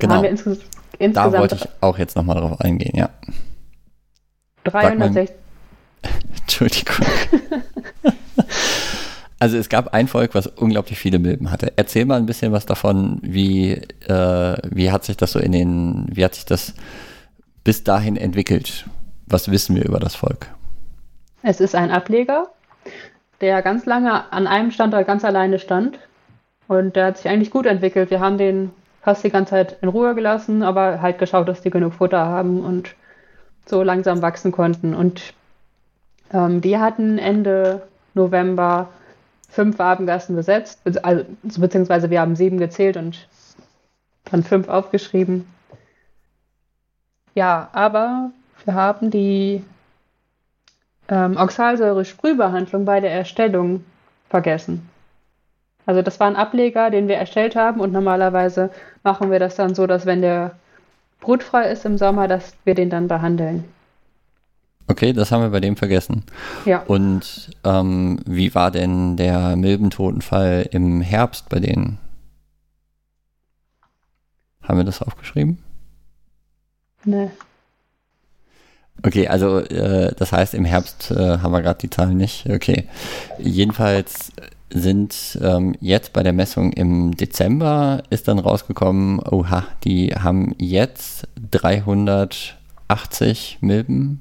Genau. 0.00 0.22
Wir 0.22 0.30
insges 0.30 0.58
Da 0.58 0.98
insgesamt 0.98 1.38
wollte 1.38 1.54
ich 1.54 1.68
auch 1.80 1.98
jetzt 1.98 2.16
nochmal 2.16 2.36
drauf 2.40 2.60
eingehen, 2.60 2.96
ja. 2.96 3.10
360. 4.64 5.39
Entschuldigung. 6.40 7.06
also 9.38 9.56
es 9.56 9.68
gab 9.68 9.94
ein 9.94 10.08
Volk, 10.08 10.34
was 10.34 10.46
unglaublich 10.46 10.98
viele 10.98 11.18
Milben 11.18 11.50
hatte. 11.50 11.72
Erzähl 11.76 12.04
mal 12.04 12.18
ein 12.18 12.26
bisschen 12.26 12.52
was 12.52 12.66
davon, 12.66 13.18
wie, 13.22 13.72
äh, 13.72 14.56
wie 14.70 14.90
hat 14.90 15.04
sich 15.04 15.16
das 15.16 15.32
so 15.32 15.38
in 15.38 15.52
den, 15.52 16.06
wie 16.12 16.24
hat 16.24 16.34
sich 16.34 16.44
das 16.44 16.74
bis 17.64 17.84
dahin 17.84 18.16
entwickelt? 18.16 18.86
Was 19.26 19.50
wissen 19.50 19.76
wir 19.76 19.84
über 19.84 20.00
das 20.00 20.14
Volk? 20.14 20.48
Es 21.42 21.60
ist 21.60 21.74
ein 21.74 21.90
Ableger, 21.90 22.48
der 23.40 23.62
ganz 23.62 23.86
lange 23.86 24.30
an 24.32 24.46
einem 24.46 24.70
Standort 24.70 25.06
ganz 25.06 25.24
alleine 25.24 25.58
stand. 25.58 25.98
Und 26.68 26.96
der 26.96 27.06
hat 27.06 27.18
sich 27.18 27.28
eigentlich 27.28 27.50
gut 27.50 27.66
entwickelt. 27.66 28.10
Wir 28.10 28.20
haben 28.20 28.38
den 28.38 28.70
fast 29.02 29.24
die 29.24 29.30
ganze 29.30 29.50
Zeit 29.50 29.76
in 29.80 29.88
Ruhe 29.88 30.14
gelassen, 30.14 30.62
aber 30.62 31.00
halt 31.00 31.18
geschaut, 31.18 31.48
dass 31.48 31.62
die 31.62 31.70
genug 31.70 31.94
Futter 31.94 32.26
haben 32.26 32.60
und 32.60 32.94
so 33.66 33.82
langsam 33.82 34.22
wachsen 34.22 34.52
konnten. 34.52 34.94
Und 34.94 35.34
ähm, 36.32 36.60
die 36.60 36.78
hatten 36.78 37.18
Ende 37.18 37.82
November 38.14 38.88
fünf 39.48 39.78
Wabengassen 39.78 40.36
besetzt, 40.36 40.82
be- 40.84 41.04
also, 41.04 41.24
beziehungsweise 41.58 42.10
wir 42.10 42.20
haben 42.20 42.36
sieben 42.36 42.58
gezählt 42.58 42.96
und 42.96 43.28
dann 44.30 44.42
fünf 44.42 44.68
aufgeschrieben. 44.68 45.46
Ja, 47.34 47.68
aber 47.72 48.30
wir 48.64 48.74
haben 48.74 49.10
die 49.10 49.64
ähm, 51.08 51.36
Oxalsäure-Sprühbehandlung 51.36 52.84
bei 52.84 53.00
der 53.00 53.12
Erstellung 53.12 53.84
vergessen. 54.28 54.88
Also 55.86 56.02
das 56.02 56.20
war 56.20 56.28
ein 56.28 56.36
Ableger, 56.36 56.90
den 56.90 57.08
wir 57.08 57.16
erstellt 57.16 57.56
haben 57.56 57.80
und 57.80 57.92
normalerweise 57.92 58.70
machen 59.02 59.30
wir 59.30 59.40
das 59.40 59.56
dann 59.56 59.74
so, 59.74 59.86
dass 59.86 60.06
wenn 60.06 60.22
der 60.22 60.56
brutfrei 61.20 61.70
ist 61.70 61.84
im 61.84 61.98
Sommer, 61.98 62.28
dass 62.28 62.54
wir 62.64 62.74
den 62.74 62.90
dann 62.90 63.08
behandeln. 63.08 63.64
Okay, 64.90 65.12
das 65.12 65.30
haben 65.30 65.42
wir 65.42 65.50
bei 65.50 65.60
dem 65.60 65.76
vergessen. 65.76 66.24
Ja, 66.64 66.82
Und 66.82 67.50
ähm, 67.62 68.18
wie 68.26 68.56
war 68.56 68.72
denn 68.72 69.16
der 69.16 69.54
Milbentotenfall 69.54 70.68
im 70.72 71.00
Herbst 71.00 71.48
bei 71.48 71.60
denen? 71.60 71.98
Haben 74.62 74.78
wir 74.78 74.84
das 74.84 75.00
aufgeschrieben? 75.00 75.58
ne. 77.04 77.30
Okay, 79.02 79.28
also 79.28 79.60
äh, 79.60 80.12
das 80.16 80.32
heißt, 80.32 80.52
im 80.54 80.66
Herbst 80.66 81.10
äh, 81.12 81.38
haben 81.38 81.52
wir 81.52 81.62
gerade 81.62 81.78
die 81.78 81.88
Zahlen 81.88 82.16
nicht. 82.16 82.50
Okay. 82.50 82.88
Jedenfalls 83.38 84.32
sind 84.70 85.38
ähm, 85.40 85.76
jetzt 85.80 86.12
bei 86.12 86.22
der 86.22 86.34
Messung 86.34 86.72
im 86.72 87.16
Dezember 87.16 88.02
ist 88.10 88.28
dann 88.28 88.38
rausgekommen, 88.38 89.18
oha, 89.20 89.64
die 89.84 90.08
haben 90.08 90.54
jetzt 90.58 91.26
380 91.50 93.58
Milben 93.62 94.20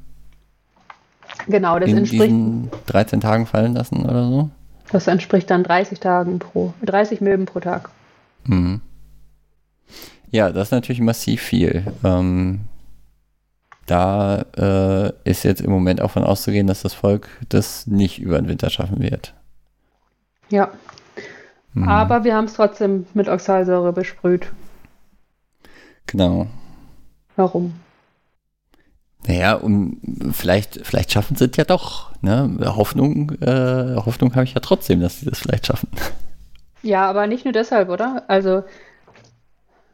Genau, 1.48 1.80
das 1.80 1.90
in 1.90 1.98
entspricht, 2.00 2.24
diesen 2.26 2.70
13 2.88 3.22
Tagen 3.22 3.46
fallen 3.46 3.74
lassen 3.74 4.04
oder 4.06 4.28
so. 4.28 4.50
das 4.92 5.08
entspricht 5.08 5.50
dann 5.50 5.64
30 5.64 6.00
Tagen 6.00 6.40
pro, 6.40 6.74
30 6.84 7.22
Milben 7.22 7.46
pro 7.46 7.60
Tag. 7.60 7.90
Mhm. 8.46 8.82
Ja, 10.32 10.52
das 10.52 10.68
ist 10.68 10.72
natürlich 10.72 11.02
massiv 11.02 11.42
viel. 11.42 11.84
Ähm, 12.04 12.62
da 13.88 14.46
äh, 14.58 15.12
ist 15.24 15.44
jetzt 15.44 15.62
im 15.62 15.72
Moment 15.72 16.02
auch 16.02 16.12
von 16.12 16.24
auszugehen, 16.24 16.68
dass 16.68 16.84
das 16.84 16.94
Volk 16.94 17.30
das 17.50 17.88
nicht 17.88 18.20
über 18.20 18.38
den 18.40 18.48
Winter 18.48 18.70
schaffen 18.70 19.00
wird. 19.02 19.34
Ja, 20.50 20.70
Mhm. 21.74 21.88
aber 21.88 22.24
wir 22.24 22.36
haben 22.36 22.46
es 22.46 22.54
trotzdem 22.54 23.06
mit 23.14 23.30
Oxalsäure 23.30 23.94
besprüht. 23.94 24.52
Genau. 26.08 26.48
Warum? 27.36 27.76
Naja, 29.28 29.56
um 29.56 30.00
vielleicht, 30.32 30.86
vielleicht 30.86 31.12
schaffen 31.12 31.36
sie 31.36 31.46
es 31.46 31.58
ja 31.58 31.66
doch. 31.66 32.12
Ne? 32.22 32.58
Hoffnung, 32.64 33.32
äh, 33.42 33.96
Hoffnung 33.96 34.34
habe 34.34 34.46
ich 34.46 34.54
ja 34.54 34.62
trotzdem, 34.62 35.02
dass 35.02 35.20
sie 35.20 35.26
das 35.26 35.40
vielleicht 35.40 35.68
schaffen. 35.68 35.90
Ja, 36.82 37.10
aber 37.10 37.28
nicht 37.28 37.44
nur 37.44 37.52
deshalb, 37.52 37.90
oder? 37.90 38.24
Also, 38.28 38.64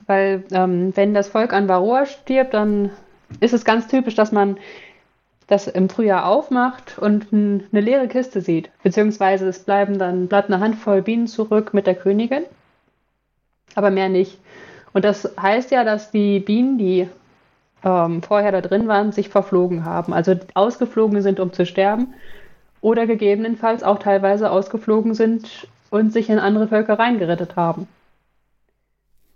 weil 0.06 0.44
ähm, 0.52 0.96
wenn 0.96 1.14
das 1.16 1.30
Volk 1.30 1.54
an 1.54 1.68
Varroa 1.68 2.06
stirbt, 2.06 2.54
dann 2.54 2.92
ist 3.40 3.54
es 3.54 3.66
ganz 3.66 3.88
typisch, 3.88 4.14
dass 4.16 4.32
man 4.32 4.58
das 5.48 5.68
im 5.68 5.90
Frühjahr 5.90 6.26
aufmacht 6.26 6.98
und 6.98 7.32
eine 7.32 7.82
leere 7.82 8.08
Kiste 8.08 8.42
sieht. 8.42 8.70
Beziehungsweise 8.84 9.48
es 9.48 9.60
bleiben 9.60 10.00
dann 10.00 10.28
bleibt 10.28 10.50
eine 10.52 10.60
Handvoll 10.60 11.02
Bienen 11.02 11.28
zurück 11.28 11.74
mit 11.74 11.88
der 11.88 11.96
Königin, 11.96 12.44
aber 13.76 13.92
mehr 13.92 14.10
nicht. 14.10 14.40
Und 14.94 15.06
das 15.06 15.30
heißt 15.40 15.72
ja, 15.72 15.84
dass 15.84 16.12
die 16.12 16.40
Bienen, 16.40 16.78
die 16.78 17.10
ähm, 17.86 18.24
vorher 18.24 18.52
da 18.52 18.62
drin 18.62 18.88
waren, 18.88 19.12
sich 19.12 19.30
verflogen 19.30 19.86
haben. 19.86 20.14
Also 20.14 20.36
ausgeflogen 20.56 21.22
sind, 21.22 21.40
um 21.40 21.54
zu 21.54 21.66
sterben. 21.66 22.16
Oder 22.82 23.08
gegebenenfalls 23.08 23.84
auch 23.84 24.00
teilweise 24.00 24.52
ausgeflogen 24.52 25.14
sind 25.14 25.68
und 25.90 26.12
sich 26.12 26.30
in 26.30 26.40
andere 26.40 26.68
Völker 26.68 27.00
reingerettet 27.00 27.56
haben. 27.56 27.88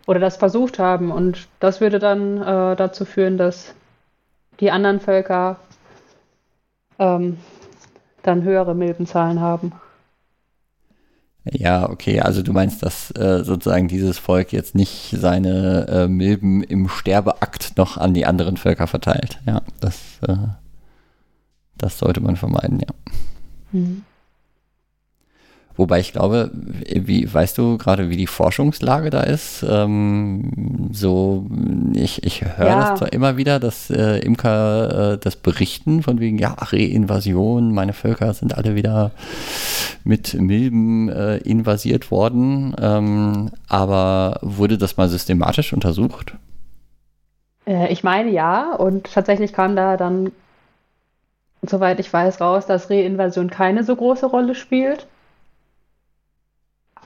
Oder 0.07 0.19
das 0.19 0.37
versucht 0.37 0.79
haben. 0.79 1.11
Und 1.11 1.47
das 1.59 1.79
würde 1.79 1.99
dann 1.99 2.41
äh, 2.41 2.75
dazu 2.75 3.05
führen, 3.05 3.37
dass 3.37 3.75
die 4.59 4.71
anderen 4.71 4.99
Völker 4.99 5.57
ähm, 6.97 7.37
dann 8.23 8.43
höhere 8.43 8.75
Milbenzahlen 8.75 9.39
haben. 9.39 9.71
Ja, 11.45 11.89
okay, 11.89 12.19
also 12.19 12.41
du 12.41 12.53
meinst, 12.53 12.83
dass 12.83 13.11
äh, 13.11 13.43
sozusagen 13.43 13.87
dieses 13.87 14.17
Volk 14.17 14.51
jetzt 14.51 14.75
nicht 14.75 15.15
seine 15.17 15.87
äh, 15.87 16.07
Milben 16.07 16.63
im 16.63 16.89
Sterbeakt 16.89 17.77
noch 17.77 17.97
an 17.97 18.13
die 18.13 18.25
anderen 18.25 18.57
Völker 18.57 18.87
verteilt. 18.87 19.39
Ja, 19.45 19.61
das, 19.79 19.97
äh, 20.27 20.35
das 21.77 21.97
sollte 21.97 22.19
man 22.21 22.35
vermeiden, 22.35 22.79
ja. 22.79 22.93
Mhm. 23.71 24.03
Wobei 25.79 26.01
ich 26.01 26.11
glaube, 26.11 26.51
wie 26.53 27.33
weißt 27.33 27.57
du 27.57 27.77
gerade, 27.77 28.09
wie 28.09 28.17
die 28.17 28.27
Forschungslage 28.27 29.09
da 29.11 29.21
ist? 29.21 29.65
Ähm, 29.65 30.89
so, 30.91 31.45
ich, 31.93 32.21
ich 32.25 32.43
höre 32.43 32.67
Ja. 32.67 32.75
das 32.91 32.99
zwar 32.99 33.13
immer 33.13 33.37
wieder, 33.37 33.61
dass 33.61 33.89
äh, 33.89 34.17
Imker 34.17 35.13
äh, 35.13 35.17
das 35.17 35.37
berichten, 35.37 36.03
von 36.03 36.19
wegen, 36.19 36.37
ja, 36.37 36.53
Reinvasion, 36.59 37.73
meine 37.73 37.93
Völker 37.93 38.33
sind 38.33 38.57
alle 38.57 38.75
wieder 38.75 39.11
mit 40.03 40.33
Milben 40.33 41.07
äh, 41.07 41.37
invasiert 41.37 42.11
worden. 42.11 42.75
Ähm, 42.77 43.51
aber 43.69 44.39
wurde 44.41 44.77
das 44.77 44.97
mal 44.97 45.07
systematisch 45.07 45.71
untersucht? 45.71 46.33
Äh, 47.65 47.89
ich 47.93 48.03
meine 48.03 48.31
ja, 48.31 48.75
und 48.75 49.13
tatsächlich 49.13 49.53
kam 49.53 49.77
da 49.77 49.95
dann, 49.95 50.33
soweit 51.61 52.01
ich 52.01 52.11
weiß, 52.11 52.41
raus, 52.41 52.65
dass 52.65 52.89
Reinvasion 52.89 53.49
keine 53.49 53.85
so 53.85 53.95
große 53.95 54.25
Rolle 54.25 54.55
spielt. 54.55 55.07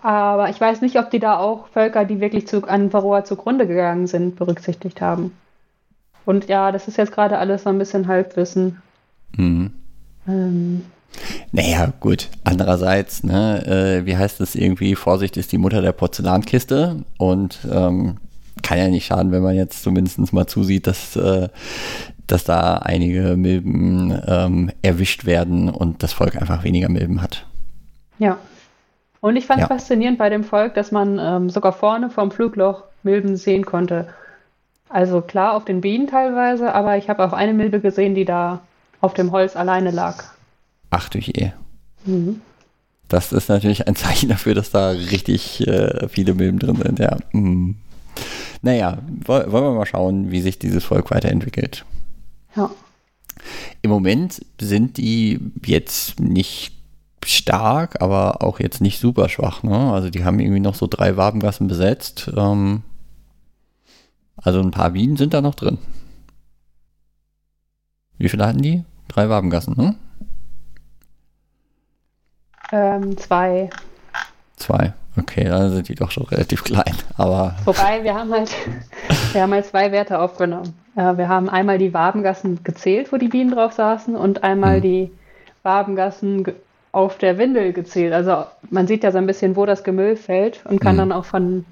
Aber 0.04 0.50
ich 0.50 0.60
weiß 0.60 0.82
nicht, 0.82 1.00
ob 1.00 1.10
die 1.12 1.20
da 1.20 1.38
auch 1.38 1.68
Völker, 1.70 2.04
die 2.04 2.20
wirklich 2.20 2.46
zu, 2.46 2.68
an 2.68 2.92
Varroa 2.92 3.24
zugrunde 3.24 3.66
gegangen 3.66 4.06
sind, 4.06 4.36
berücksichtigt 4.36 5.00
haben. 5.00 5.32
Und 6.26 6.50
ja, 6.50 6.74
das 6.74 6.90
ist 6.90 6.98
jetzt 6.98 7.14
gerade 7.14 7.38
alles 7.38 7.64
so 7.64 7.70
ein 7.70 7.78
bisschen 7.78 8.08
Halbwissen. 8.08 8.82
Mhm. 9.38 9.72
Ähm, 10.28 10.84
Naja, 11.54 11.94
gut. 12.02 12.30
Andererseits, 12.44 13.24
ne, 13.24 13.66
äh, 13.66 14.06
wie 14.06 14.18
heißt 14.18 14.42
es 14.42 14.56
irgendwie, 14.56 14.96
Vorsicht 14.96 15.38
ist 15.38 15.54
die 15.54 15.58
Mutter 15.58 15.82
der 15.82 15.94
Porzellankiste 15.94 17.06
und 17.18 17.60
ähm, 17.72 18.18
kann 18.62 18.78
ja 18.78 18.90
nicht 18.90 19.06
schaden, 19.06 19.32
wenn 19.32 19.42
man 19.42 19.56
jetzt 19.56 19.84
zumindest 19.84 20.34
mal 20.34 20.48
zusieht, 20.48 20.86
dass, 20.86 21.16
äh, 21.16 21.48
dass 22.28 22.44
da 22.44 22.76
einige 22.76 23.38
Milben 23.38 24.22
ähm, 24.28 24.70
erwischt 24.82 25.24
werden 25.24 25.70
und 25.70 26.04
das 26.04 26.12
Volk 26.12 26.36
einfach 26.36 26.66
weniger 26.66 26.90
Milben 26.90 27.22
hat. 27.22 27.46
ja. 28.20 28.38
Und 29.24 29.38
ich 29.38 29.46
fand 29.46 29.62
Ja. 29.62 29.68
faszinierend 29.68 30.18
bei 30.18 30.30
dem 30.30 30.44
Volk, 30.44 30.74
dass 30.74 30.92
man 30.92 31.18
ähm, 31.18 31.50
sogar 31.50 31.72
vorne 31.72 32.10
vom 32.10 32.30
Flugloch 32.30 32.84
Milben 33.04 33.38
sehen 33.38 33.66
konnte. 33.66 34.10
Also 34.90 35.22
klar 35.22 35.54
auf 35.54 35.64
den 35.64 35.80
Bienen 35.80 36.08
teilweise, 36.08 36.74
aber 36.76 36.98
ich 36.98 37.08
habe 37.08 37.24
auch 37.24 37.32
eine 37.32 37.54
Milbe 37.54 37.80
gesehen, 37.80 38.16
die 38.16 38.26
da 38.26 38.60
auf 39.00 39.14
dem 39.14 39.32
Holz 39.32 39.56
alleine 39.56 39.92
lag. 39.92 40.26
Ach 40.90 41.08
du 41.08 41.20
je. 41.20 41.52
Mhm. 42.06 42.42
Das 43.08 43.32
ist 43.32 43.48
natürlich 43.48 43.88
ein 43.88 43.96
Zeichen 43.96 44.28
dafür, 44.28 44.56
dass 44.56 44.72
da 44.72 44.90
richtig 44.90 45.66
äh, 45.70 46.10
viele 46.10 46.34
Milben 46.34 46.60
drin 46.60 46.76
sind, 46.76 47.00
ja. 47.00 47.16
Mhm. 47.32 47.76
Naja, 48.62 48.98
woll- 49.26 49.50
wollen 49.54 49.64
wir 49.64 49.72
mal 49.74 49.86
schauen, 49.86 50.32
wie 50.32 50.42
sich 50.42 50.60
dieses 50.60 50.84
Volk 50.84 51.12
weiterentwickelt. 51.12 51.86
Ja. 52.58 52.70
Im 53.82 53.90
Moment 53.90 54.46
sind 54.60 54.98
die 54.98 55.40
jetzt 55.66 56.20
nicht 56.20 56.74
stark, 57.28 58.02
aber 58.02 58.44
auch 58.44 58.60
jetzt 58.60 58.82
nicht 58.82 59.00
super 59.00 59.30
schwach. 59.30 59.64
Ne? 59.64 59.92
Also 59.92 60.10
die 60.10 60.24
haben 60.24 60.40
irgendwie 60.40 60.60
noch 60.60 60.76
so 60.76 60.88
drei 60.88 61.18
Wabengassen 61.18 61.68
besetzt. 61.68 62.32
Ähm, 62.36 62.84
also 64.38 64.60
ein 64.60 64.72
paar 64.72 64.92
Bienen 64.92 65.18
sind 65.18 65.34
da 65.34 65.42
noch 65.42 65.56
drin. 65.56 65.78
Wie 68.18 68.30
viele 68.30 68.46
hatten 68.46 68.62
die? 68.62 68.84
Drei 69.08 69.30
Wabengassen, 69.30 69.76
ne? 69.76 69.96
Ähm, 72.72 73.18
zwei. 73.18 73.70
Zwei. 74.56 74.94
Okay, 75.16 75.44
dann 75.44 75.72
sind 75.72 75.90
die 75.90 75.96
doch 75.96 76.10
schon 76.10 76.26
relativ 76.26 76.64
klein. 76.64 76.96
Aber 77.18 77.56
Wobei 77.66 78.04
wir 78.04 78.16
haben 78.16 78.32
halt, 78.32 78.52
Wir 79.34 79.42
haben 79.42 79.50
mal 79.50 79.64
zwei 79.64 79.92
Werte 79.92 80.20
aufgenommen. 80.20 80.74
Wir 80.96 81.28
haben 81.28 81.50
einmal 81.50 81.80
die 81.80 81.94
Wabengassen 81.94 82.64
gezählt, 82.64 83.12
wo 83.12 83.18
die 83.18 83.28
Bienen 83.28 83.52
drauf 83.52 83.74
saßen, 83.74 84.16
und 84.16 84.44
einmal 84.44 84.76
hm. 84.76 84.82
die 84.82 85.12
Wabengassen 85.64 86.46
auf 86.94 87.18
der 87.18 87.38
Windel 87.38 87.74
gezählt. 87.74 88.14
Also 88.14 88.46
man 88.70 88.88
sieht 88.88 89.04
ja 89.04 89.12
so 89.12 89.18
ein 89.18 89.28
bisschen, 89.28 89.58
wo 89.58 89.66
das 89.66 89.84
Gemüll 89.84 90.16
fällt 90.16 90.66
und 90.66 90.80
kann 90.80 90.94
hm. 90.94 90.98
dann 91.00 91.12
auch 91.12 91.26
von 91.26 91.66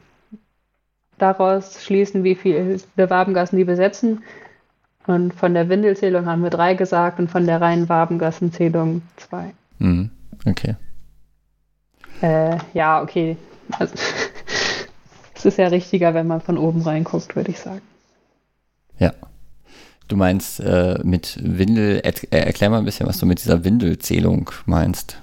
daraus 1.18 1.82
schließen, 1.84 2.24
wie 2.24 2.36
viele 2.36 2.80
Wabengassen 2.98 3.58
die 3.58 3.64
besetzen. 3.64 4.24
Und 5.08 5.34
von 5.34 5.54
der 5.54 5.70
Windelzählung 5.70 6.26
haben 6.26 6.44
wir 6.44 6.50
drei 6.50 6.74
gesagt 6.74 7.20
und 7.20 7.30
von 7.30 7.46
der 7.46 7.62
reinen 7.62 7.88
Wabengassenzählung 7.88 9.04
zwei. 9.18 9.54
Mhm. 9.80 10.10
Okay. 10.46 10.76
Äh, 12.22 12.58
ja, 12.74 13.02
okay. 13.02 13.38
Also, 13.78 13.96
es 15.36 15.46
ist 15.46 15.58
ja 15.58 15.68
richtiger, 15.68 16.14
wenn 16.14 16.28
man 16.28 16.42
von 16.42 16.58
oben 16.58 16.82
reinguckt, 16.82 17.36
würde 17.36 17.52
ich 17.52 17.60
sagen. 17.60 17.82
Ja. 18.98 19.14
Du 20.12 20.18
meinst 20.18 20.60
äh, 20.60 21.00
mit 21.04 21.40
Windel, 21.42 22.02
er, 22.04 22.14
äh, 22.34 22.46
erklär 22.46 22.70
mal 22.70 22.80
ein 22.80 22.84
bisschen, 22.84 23.08
was 23.08 23.18
du 23.18 23.26
mit 23.26 23.42
dieser 23.42 23.64
Windelzählung 23.64 24.52
meinst. 24.66 25.16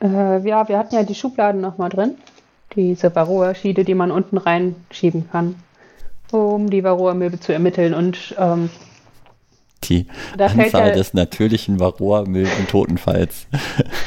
Äh, 0.00 0.46
ja, 0.48 0.68
wir 0.68 0.78
hatten 0.78 0.94
ja 0.94 1.02
die 1.02 1.16
Schubladen 1.16 1.60
nochmal 1.60 1.88
drin. 1.88 2.14
Diese 2.76 3.12
Varroa-Schiede, 3.12 3.82
die 3.82 3.96
man 3.96 4.12
unten 4.12 4.38
reinschieben 4.38 5.28
kann, 5.28 5.56
um 6.30 6.70
die 6.70 6.84
Varroa-Milbe 6.84 7.40
zu 7.40 7.52
ermitteln. 7.52 7.94
Und 7.94 8.32
ähm, 8.38 8.70
die 9.82 10.06
Anzahl 10.38 10.90
ja, 10.90 10.94
des 10.94 11.12
natürlichen 11.12 11.80
Varroa-Milben-Totenfalls. 11.80 13.48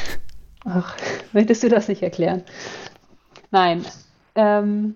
Ach, 0.64 0.96
möchtest 1.34 1.62
du 1.62 1.68
das 1.68 1.88
nicht 1.88 2.02
erklären? 2.02 2.42
Nein. 3.50 3.84
Ähm, 4.34 4.94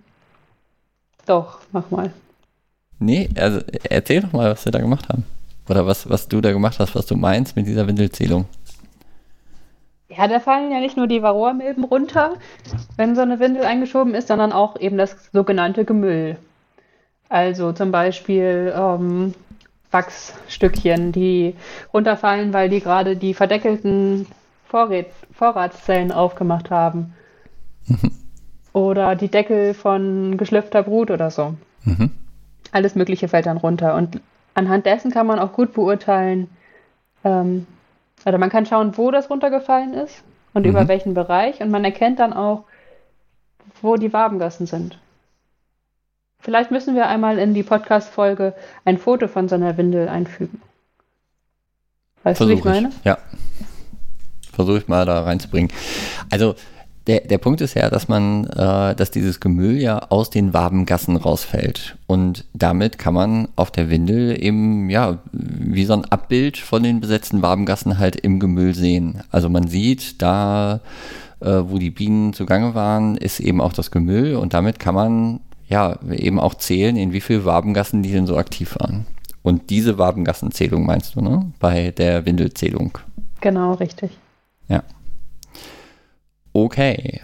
doch, 1.26 1.58
mach 1.72 1.90
mal. 1.90 2.10
Nee, 3.00 3.30
also 3.34 3.60
erzähl 3.88 4.20
doch 4.20 4.32
mal, 4.32 4.52
was 4.52 4.64
wir 4.64 4.72
da 4.72 4.78
gemacht 4.78 5.08
haben. 5.08 5.24
Oder 5.68 5.86
was, 5.86 6.08
was 6.08 6.28
du 6.28 6.40
da 6.40 6.52
gemacht 6.52 6.78
hast, 6.78 6.94
was 6.94 7.06
du 7.06 7.16
meinst 7.16 7.56
mit 7.56 7.66
dieser 7.66 7.86
Windelzählung. 7.86 8.44
Ja, 10.08 10.28
da 10.28 10.40
fallen 10.40 10.70
ja 10.70 10.80
nicht 10.80 10.96
nur 10.96 11.06
die 11.06 11.22
Varroa-Milben 11.22 11.84
runter, 11.84 12.34
wenn 12.96 13.14
so 13.14 13.22
eine 13.22 13.38
Windel 13.38 13.64
eingeschoben 13.64 14.14
ist, 14.14 14.28
sondern 14.28 14.52
auch 14.52 14.78
eben 14.78 14.98
das 14.98 15.16
sogenannte 15.32 15.84
Gemüll. 15.84 16.36
Also 17.28 17.72
zum 17.72 17.92
Beispiel 17.92 18.74
ähm, 18.76 19.34
Wachsstückchen, 19.92 21.12
die 21.12 21.54
runterfallen, 21.94 22.52
weil 22.52 22.68
die 22.68 22.80
gerade 22.80 23.16
die 23.16 23.34
verdeckelten 23.34 24.26
Vorrät 24.66 25.06
Vorratszellen 25.32 26.12
aufgemacht 26.12 26.70
haben. 26.70 27.14
Mhm. 27.86 28.10
Oder 28.72 29.16
die 29.16 29.28
Deckel 29.28 29.74
von 29.74 30.36
geschlüpfter 30.36 30.82
Brut 30.82 31.10
oder 31.10 31.30
so. 31.30 31.54
Mhm. 31.84 32.10
Alles 32.72 32.94
Mögliche 32.94 33.28
fällt 33.28 33.46
dann 33.46 33.56
runter. 33.56 33.94
Und 33.94 34.20
anhand 34.54 34.86
dessen 34.86 35.10
kann 35.10 35.26
man 35.26 35.38
auch 35.38 35.52
gut 35.52 35.72
beurteilen, 35.72 36.48
ähm, 37.24 37.66
oder 38.24 38.38
man 38.38 38.50
kann 38.50 38.66
schauen, 38.66 38.96
wo 38.96 39.10
das 39.10 39.30
runtergefallen 39.30 39.94
ist 39.94 40.22
und 40.52 40.64
mhm. 40.64 40.70
über 40.70 40.88
welchen 40.88 41.14
Bereich. 41.14 41.60
Und 41.60 41.70
man 41.70 41.84
erkennt 41.84 42.18
dann 42.18 42.32
auch, 42.32 42.64
wo 43.82 43.96
die 43.96 44.12
Wabengassen 44.12 44.66
sind. 44.66 44.98
Vielleicht 46.38 46.70
müssen 46.70 46.94
wir 46.94 47.06
einmal 47.06 47.38
in 47.38 47.54
die 47.54 47.62
Podcast-Folge 47.62 48.54
ein 48.84 48.98
Foto 48.98 49.28
von 49.28 49.48
so 49.48 49.54
einer 49.54 49.76
Windel 49.76 50.08
einfügen. 50.08 50.62
Weißt 52.22 52.38
Versuch 52.38 52.50
du, 52.50 52.56
wie 52.56 52.58
ich 52.58 52.64
meine? 52.64 52.88
Ich. 52.88 53.04
Ja. 53.04 53.18
Versuche 54.52 54.78
ich 54.78 54.88
mal 54.88 55.06
da 55.06 55.22
reinzubringen. 55.22 55.70
Also, 56.30 56.54
der, 57.10 57.22
der 57.22 57.38
Punkt 57.38 57.60
ist 57.60 57.74
ja, 57.74 57.90
dass 57.90 58.06
man, 58.06 58.44
äh, 58.44 58.94
dass 58.94 59.10
dieses 59.10 59.40
Gemüll 59.40 59.80
ja 59.80 59.98
aus 60.10 60.30
den 60.30 60.54
Wabengassen 60.54 61.16
rausfällt. 61.16 61.96
Und 62.06 62.44
damit 62.54 62.98
kann 62.98 63.14
man 63.14 63.48
auf 63.56 63.72
der 63.72 63.90
Windel 63.90 64.40
eben, 64.40 64.88
ja, 64.90 65.18
wie 65.32 65.84
so 65.84 65.94
ein 65.94 66.04
Abbild 66.04 66.56
von 66.56 66.84
den 66.84 67.00
besetzten 67.00 67.42
Wabengassen 67.42 67.98
halt 67.98 68.14
im 68.14 68.38
Gemüll 68.38 68.76
sehen. 68.76 69.24
Also 69.32 69.48
man 69.48 69.66
sieht 69.66 70.22
da, 70.22 70.82
äh, 71.40 71.62
wo 71.64 71.78
die 71.78 71.90
Bienen 71.90 72.32
zugange 72.32 72.76
waren, 72.76 73.16
ist 73.16 73.40
eben 73.40 73.60
auch 73.60 73.72
das 73.72 73.90
Gemüll 73.90 74.36
und 74.36 74.54
damit 74.54 74.78
kann 74.78 74.94
man 74.94 75.40
ja 75.66 75.98
eben 76.12 76.38
auch 76.38 76.54
zählen, 76.54 76.94
in 76.94 77.12
wie 77.12 77.20
viele 77.20 77.44
Wabengassen 77.44 78.04
die 78.04 78.12
denn 78.12 78.26
so 78.26 78.36
aktiv 78.36 78.76
waren. 78.78 79.06
Und 79.42 79.70
diese 79.70 79.98
Wabengassenzählung 79.98 80.86
meinst 80.86 81.16
du, 81.16 81.22
ne? 81.22 81.50
Bei 81.58 81.90
der 81.90 82.24
Windelzählung. 82.24 82.98
Genau, 83.40 83.72
richtig. 83.74 84.12
Ja. 84.68 84.84
Okay. 86.52 87.20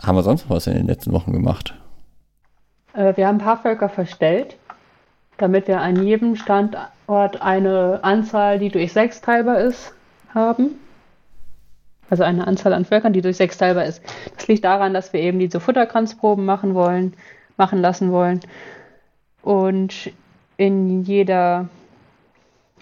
Haben 0.00 0.16
wir 0.16 0.22
sonst 0.22 0.44
noch 0.44 0.56
was 0.56 0.66
in 0.66 0.74
den 0.74 0.86
letzten 0.86 1.12
Wochen 1.12 1.32
gemacht? 1.32 1.74
Äh, 2.94 3.16
wir 3.16 3.26
haben 3.26 3.36
ein 3.36 3.44
paar 3.44 3.60
Völker 3.60 3.88
verstellt, 3.88 4.56
damit 5.36 5.68
wir 5.68 5.80
an 5.80 6.02
jedem 6.04 6.36
Standort 6.36 7.42
eine 7.42 8.00
Anzahl, 8.02 8.58
die 8.58 8.70
durch 8.70 8.92
sechs 8.92 9.20
teilbar 9.20 9.60
ist, 9.60 9.92
haben. 10.34 10.78
Also 12.10 12.22
eine 12.22 12.46
Anzahl 12.46 12.72
an 12.72 12.84
Völkern, 12.84 13.12
die 13.12 13.20
durch 13.20 13.36
sechs 13.36 13.58
teilbar 13.58 13.84
ist. 13.84 14.02
Das 14.36 14.48
liegt 14.48 14.64
daran, 14.64 14.94
dass 14.94 15.12
wir 15.12 15.20
eben 15.20 15.38
diese 15.38 15.60
Futterkranzproben 15.60 16.44
machen 16.44 16.74
wollen, 16.74 17.14
machen 17.56 17.80
lassen 17.80 18.12
wollen. 18.12 18.40
Und 19.42 20.10
in 20.56 21.02
jeder 21.04 21.68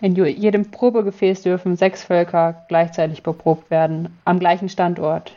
in 0.01 0.15
jedem 0.15 0.71
Probegefäß 0.71 1.43
dürfen 1.43 1.77
sechs 1.77 2.03
Völker 2.03 2.65
gleichzeitig 2.69 3.23
beprobt 3.23 3.71
werden, 3.71 4.09
am 4.25 4.39
gleichen 4.39 4.69
Standort. 4.69 5.33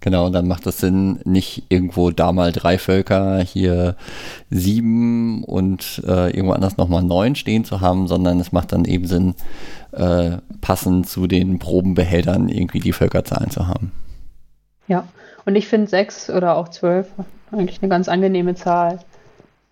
Genau, 0.00 0.26
und 0.26 0.34
dann 0.34 0.46
macht 0.46 0.66
es 0.66 0.78
Sinn, 0.78 1.18
nicht 1.24 1.64
irgendwo 1.70 2.10
da 2.10 2.30
mal 2.32 2.52
drei 2.52 2.76
Völker, 2.76 3.38
hier 3.38 3.96
sieben 4.50 5.42
und 5.44 6.02
äh, 6.06 6.28
irgendwo 6.28 6.52
anders 6.52 6.76
nochmal 6.76 7.02
neun 7.02 7.36
stehen 7.36 7.64
zu 7.64 7.80
haben, 7.80 8.06
sondern 8.06 8.38
es 8.38 8.52
macht 8.52 8.72
dann 8.72 8.84
eben 8.84 9.06
Sinn, 9.06 9.34
äh, 9.92 10.32
passend 10.60 11.08
zu 11.08 11.26
den 11.26 11.58
Probenbehältern 11.58 12.50
irgendwie 12.50 12.80
die 12.80 12.92
Völkerzahlen 12.92 13.50
zu 13.50 13.66
haben. 13.66 13.92
Ja, 14.88 15.08
und 15.46 15.56
ich 15.56 15.68
finde 15.68 15.88
sechs 15.88 16.28
oder 16.28 16.58
auch 16.58 16.68
zwölf 16.68 17.08
eigentlich 17.50 17.80
eine 17.80 17.88
ganz 17.88 18.08
angenehme 18.08 18.54
Zahl. 18.54 18.98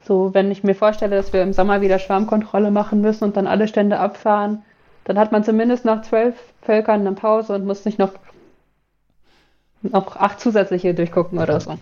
So, 0.05 0.35
wenn 0.35 0.51
ich 0.51 0.65
mir 0.65 0.75
vorstelle, 0.75 1.17
dass 1.17 1.33
wir 1.33 1.43
im 1.43 1.53
Sommer 1.53 1.81
wieder 1.81 1.99
Schwarmkontrolle 1.99 2.71
machen 2.71 3.01
müssen 3.01 3.25
und 3.25 3.37
dann 3.37 3.47
alle 3.47 3.69
Stände 3.69 3.99
abfahren, 3.99 4.63
dann 5.05 5.19
hat 5.19 5.33
man 5.33 5.45
zumindest 5.45 5.85
nach 5.85 6.03
zwölf 6.03 6.35
Völkern 6.63 7.01
eine 7.01 7.13
Pause 7.13 7.55
und 7.55 7.65
muss 7.65 7.85
nicht 7.85 7.99
noch, 7.99 8.13
noch 9.83 10.17
acht 10.17 10.41
zusätzliche 10.41 10.95
durchgucken 10.95 11.39
oder 11.39 11.61
so. 11.61 11.79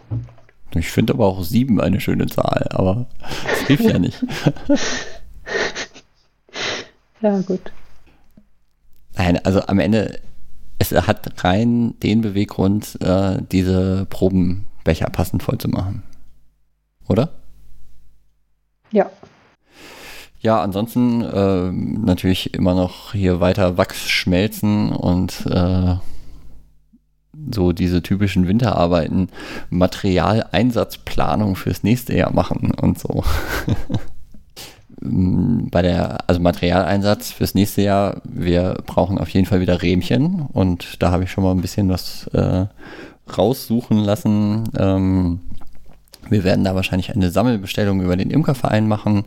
Ich 0.75 0.91
finde 0.91 1.15
aber 1.15 1.27
auch 1.27 1.43
sieben 1.43 1.81
eine 1.81 2.01
schöne 2.01 2.27
Zahl, 2.27 2.67
aber 2.71 3.07
das 3.49 3.61
hilft 3.67 3.85
ja 3.85 3.99
nicht. 3.99 4.23
ja, 7.21 7.41
gut. 7.41 7.73
Nein, 9.17 9.39
also 9.45 9.63
am 9.67 9.81
Ende, 9.81 10.21
es 10.79 10.93
hat 10.93 11.45
rein 11.45 11.95
den 12.01 12.21
Beweggrund, 12.21 12.99
äh, 13.03 13.39
diese 13.51 14.07
Probenbecher 14.09 15.07
passend 15.11 15.43
voll 15.43 15.59
zu 15.59 15.69
machen. 15.69 16.05
Oder? 17.09 17.40
Ja. 18.93 19.11
Ja, 20.41 20.63
ansonsten 20.63 21.23
äh, 21.23 21.71
natürlich 21.71 22.55
immer 22.55 22.75
noch 22.75 23.13
hier 23.13 23.41
weiter 23.41 23.77
Wachs 23.77 24.09
schmelzen 24.09 24.91
und 24.91 25.45
äh, 25.47 25.97
so 27.53 27.73
diese 27.73 28.03
typischen 28.03 28.49
Winterarbeiten, 28.49 29.29
Materialeinsatzplanung 29.69 31.57
fürs 31.57 31.83
nächste 31.83 32.17
Jahr 32.17 32.33
machen 32.33 32.73
und 32.73 32.99
so. 32.99 33.23
Bei 35.03 35.81
der, 35.81 36.29
also 36.29 36.41
Materialeinsatz 36.41 37.33
fürs 37.33 37.55
nächste 37.55 37.83
Jahr, 37.83 38.21
wir 38.25 38.79
brauchen 38.87 39.19
auf 39.19 39.31
jeden 39.31 39.47
Fall 39.47 39.61
wieder 39.61 39.81
Rähmchen 39.81 40.47
und 40.53 41.03
da 41.03 41.11
habe 41.11 41.25
ich 41.25 41.31
schon 41.31 41.45
mal 41.45 41.53
ein 41.53 41.63
bisschen 41.63 41.89
was 41.89 42.27
äh, 42.29 42.67
raussuchen 43.37 43.99
lassen. 43.99 44.65
Ähm, 44.77 45.41
wir 46.29 46.45
werden 46.45 46.65
da 46.65 46.75
wahrscheinlich 46.75 47.15
eine 47.15 47.31
Sammelbestellung 47.31 48.01
über 48.01 48.17
den 48.17 48.31
Imkerverein 48.31 48.87
machen 48.87 49.25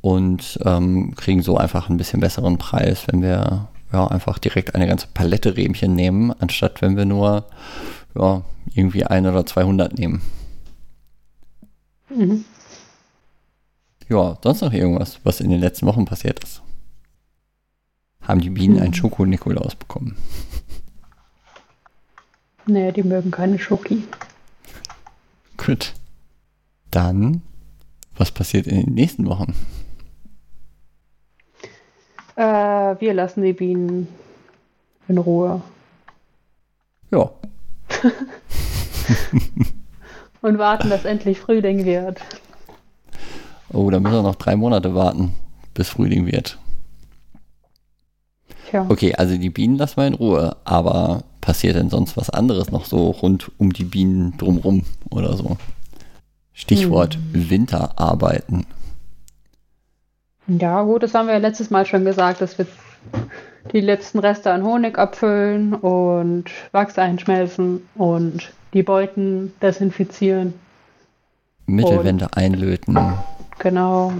und 0.00 0.58
ähm, 0.64 1.14
kriegen 1.16 1.42
so 1.42 1.56
einfach 1.56 1.88
ein 1.88 1.96
bisschen 1.96 2.20
besseren 2.20 2.58
Preis, 2.58 3.04
wenn 3.08 3.22
wir 3.22 3.68
ja, 3.92 4.06
einfach 4.06 4.38
direkt 4.38 4.74
eine 4.74 4.86
ganze 4.86 5.08
Palette 5.12 5.56
Rähmchen 5.56 5.94
nehmen, 5.94 6.32
anstatt 6.38 6.82
wenn 6.82 6.96
wir 6.96 7.04
nur 7.04 7.44
ja, 8.14 8.42
irgendwie 8.74 9.04
ein 9.04 9.26
oder 9.26 9.46
200 9.46 9.98
nehmen. 9.98 10.22
Mhm. 12.08 12.44
Ja, 14.08 14.38
sonst 14.42 14.60
noch 14.60 14.72
irgendwas, 14.72 15.20
was 15.24 15.40
in 15.40 15.50
den 15.50 15.60
letzten 15.60 15.86
Wochen 15.86 16.04
passiert 16.04 16.42
ist? 16.44 16.62
Haben 18.22 18.40
die 18.40 18.50
Bienen 18.50 18.76
mhm. 18.76 18.82
einen 18.82 18.94
Schoko-Nikolaus 18.94 19.74
bekommen? 19.74 20.16
Nee, 22.66 22.90
die 22.92 23.02
mögen 23.02 23.30
keine 23.30 23.58
Schoki. 23.58 24.02
Gut. 25.56 25.94
Dann, 26.90 27.42
was 28.16 28.30
passiert 28.30 28.66
in 28.66 28.86
den 28.86 28.94
nächsten 28.94 29.26
Wochen? 29.26 29.54
Äh, 32.36 32.42
wir 33.00 33.14
lassen 33.14 33.42
die 33.42 33.52
Bienen 33.52 34.08
in 35.08 35.18
Ruhe. 35.18 35.62
Ja. 37.10 37.30
und 40.42 40.58
warten, 40.58 40.90
dass 40.90 41.04
endlich 41.04 41.38
Frühling 41.40 41.84
wird. 41.84 42.20
Oh, 43.72 43.90
da 43.90 44.00
müssen 44.00 44.14
wir 44.14 44.22
noch 44.22 44.36
drei 44.36 44.56
Monate 44.56 44.94
warten, 44.94 45.34
bis 45.74 45.88
Frühling 45.88 46.26
wird. 46.26 46.58
Tja. 48.68 48.86
Okay, 48.88 49.14
also 49.14 49.36
die 49.36 49.50
Bienen 49.50 49.76
lassen 49.76 49.96
wir 49.96 50.06
in 50.06 50.14
Ruhe, 50.14 50.56
aber 50.64 51.24
passiert 51.40 51.76
denn 51.76 51.90
sonst 51.90 52.16
was 52.16 52.30
anderes 52.30 52.70
noch 52.70 52.84
so 52.84 53.10
rund 53.10 53.50
um 53.58 53.72
die 53.72 53.84
Bienen 53.84 54.36
drumrum 54.36 54.82
oder 55.10 55.36
so? 55.36 55.56
Stichwort 56.56 57.16
hm. 57.16 57.50
Winterarbeiten. 57.50 58.66
Ja, 60.48 60.82
gut, 60.82 61.02
das 61.02 61.12
haben 61.12 61.26
wir 61.26 61.34
ja 61.34 61.40
letztes 61.40 61.68
Mal 61.68 61.84
schon 61.84 62.04
gesagt, 62.06 62.40
dass 62.40 62.56
wir 62.56 62.66
die 63.72 63.80
letzten 63.80 64.20
Reste 64.20 64.50
an 64.50 64.64
Honig 64.64 64.98
abfüllen 64.98 65.74
und 65.74 66.50
Wachs 66.72 66.98
einschmelzen 66.98 67.86
und 67.94 68.52
die 68.72 68.82
Beuten 68.82 69.52
desinfizieren. 69.60 70.54
Mittelwände 71.66 72.24
und, 72.24 72.36
einlöten. 72.38 72.98
Genau. 73.58 74.14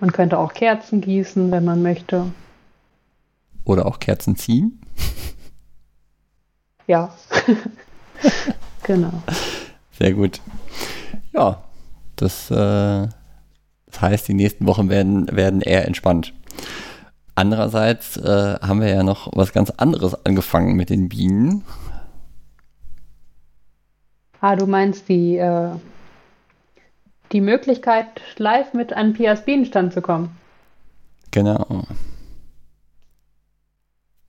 Man 0.00 0.12
könnte 0.12 0.38
auch 0.38 0.54
Kerzen 0.54 1.00
gießen, 1.00 1.52
wenn 1.52 1.64
man 1.64 1.82
möchte. 1.82 2.32
Oder 3.64 3.86
auch 3.86 4.00
Kerzen 4.00 4.34
ziehen? 4.34 4.80
Ja. 6.88 7.14
genau. 8.82 9.22
Sehr 9.92 10.12
gut. 10.14 10.40
Ja, 11.32 11.62
das, 12.16 12.50
äh, 12.50 13.08
das 13.86 14.00
heißt, 14.00 14.28
die 14.28 14.34
nächsten 14.34 14.66
Wochen 14.66 14.88
werden, 14.88 15.34
werden 15.34 15.60
eher 15.60 15.86
entspannt. 15.86 16.32
Andererseits 17.34 18.16
äh, 18.16 18.58
haben 18.60 18.80
wir 18.80 18.88
ja 18.88 19.02
noch 19.02 19.30
was 19.34 19.52
ganz 19.52 19.70
anderes 19.70 20.26
angefangen 20.26 20.74
mit 20.74 20.90
den 20.90 21.08
Bienen. 21.08 21.64
Ah, 24.40 24.56
du 24.56 24.66
meinst 24.66 25.08
die, 25.08 25.36
äh, 25.36 25.70
die 27.30 27.40
Möglichkeit, 27.40 28.06
live 28.36 28.74
mit 28.74 28.92
einem 28.92 29.14
Pias 29.14 29.44
Bienenstand 29.44 29.92
zu 29.92 30.02
kommen. 30.02 30.36
Genau. 31.30 31.84